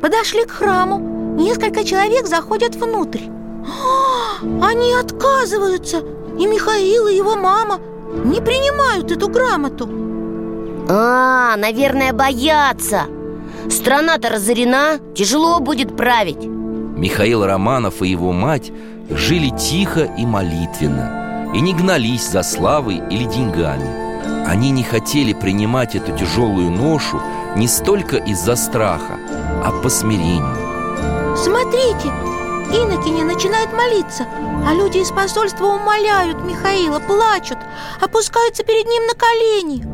[0.00, 0.98] Подошли к храму.
[1.38, 3.26] Несколько человек заходят внутрь.
[3.64, 5.98] А, Они отказываются.
[6.38, 7.78] И Михаил, и его мама
[8.24, 9.86] не принимают эту грамоту
[10.94, 13.04] А, наверное, боятся.
[13.70, 16.44] Страна-то разорена, тяжело будет править.
[16.44, 18.70] Михаил Романов и его мать
[19.08, 24.46] жили тихо и молитвенно И не гнались за славой или деньгами.
[24.46, 27.22] Они не хотели принимать эту тяжелую ношу
[27.56, 29.18] не столько из-за страха,
[29.64, 31.36] а по смирению.
[31.38, 32.08] Смотрите,
[32.70, 34.26] инокиня начинает молиться
[34.68, 37.58] А люди из посольства умоляют Михаила, плачут
[37.98, 39.91] Опускаются перед ним на колени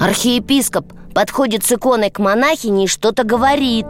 [0.00, 3.86] Архиепископ подходит с иконой к монахине и что-то говорит.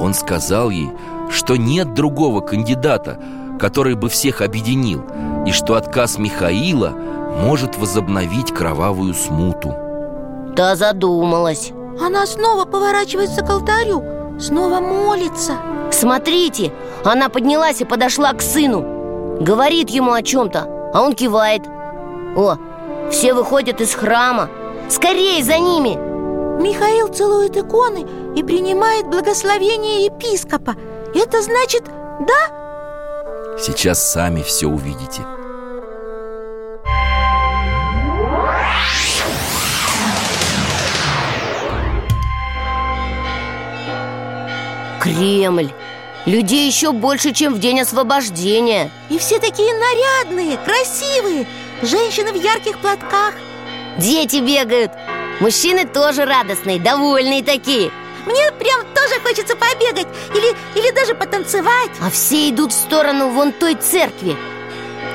[0.00, 0.90] Он сказал ей,
[1.30, 3.22] что нет другого кандидата,
[3.60, 5.02] который бы всех объединил
[5.46, 6.90] И что отказ Михаила
[7.40, 9.72] может возобновить кровавую смуту.
[10.56, 11.70] Та задумалась.
[12.04, 14.02] Она снова поворачивается к алтарю
[14.40, 15.54] Снова молится.
[15.92, 16.72] Смотрите,
[17.04, 19.38] она поднялась и подошла к сыну.
[19.40, 21.62] Говорит ему о чем-то, а он кивает.
[22.36, 22.56] О,
[23.10, 24.50] все выходят из храма
[24.88, 25.96] Скорей за ними!
[26.62, 28.06] Михаил целует иконы
[28.36, 30.74] и принимает благословение епископа.
[31.14, 31.84] Это значит
[32.20, 33.58] «да»?
[33.58, 35.22] Сейчас сами все увидите.
[45.00, 45.72] Кремль!
[46.26, 48.90] Людей еще больше, чем в день освобождения.
[49.10, 51.46] И все такие нарядные, красивые!
[51.82, 53.34] Женщины в ярких платках
[53.98, 54.92] Дети бегают.
[55.40, 57.90] Мужчины тоже радостные, довольные такие.
[58.26, 61.90] Мне прям тоже хочется побегать Или, или даже потанцевать.
[62.00, 64.36] А все идут в сторону вон той церкви.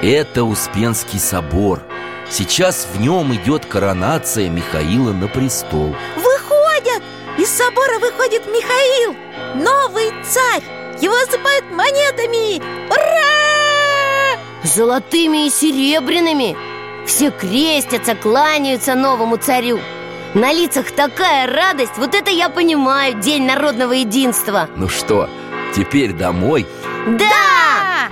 [0.02, 1.82] Это Успенский собор.
[2.30, 5.96] Сейчас в нем идет коронация Михаила на престол.
[6.16, 7.04] Выходят!
[7.38, 9.16] Из собора выходит Михаил
[9.56, 10.64] Новый царь.
[11.02, 12.62] Его осыпают монетами.
[12.90, 14.40] Ура!
[14.64, 16.56] Золотыми и серебряными
[17.06, 19.80] Все крестятся, кланяются новому царю
[20.34, 25.30] На лицах такая радость Вот это я понимаю, День народного единства Ну что,
[25.76, 26.66] теперь домой?
[27.08, 28.10] Да!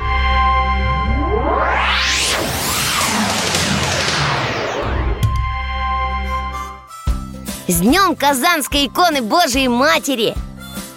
[7.68, 10.34] С днем Казанской иконы Божией Матери!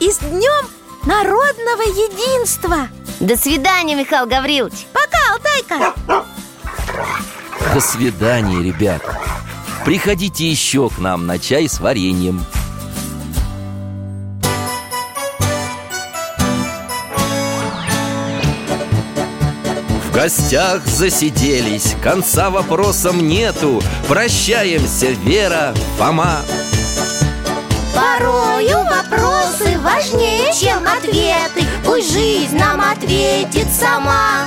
[0.01, 0.66] И с днем
[1.05, 2.88] народного единства
[3.20, 6.24] До свидания, Михаил Гаврилович Пока, Алтайка
[7.72, 9.18] До свидания, ребята
[9.84, 12.44] Приходите еще к нам на чай с вареньем.
[20.04, 23.82] В гостях засиделись, конца вопросам нету.
[24.06, 26.42] Прощаемся, Вера, Фома.
[27.92, 31.66] Порою вопросы важнее, чем ответы.
[31.84, 34.46] Пусть жизнь нам ответит сама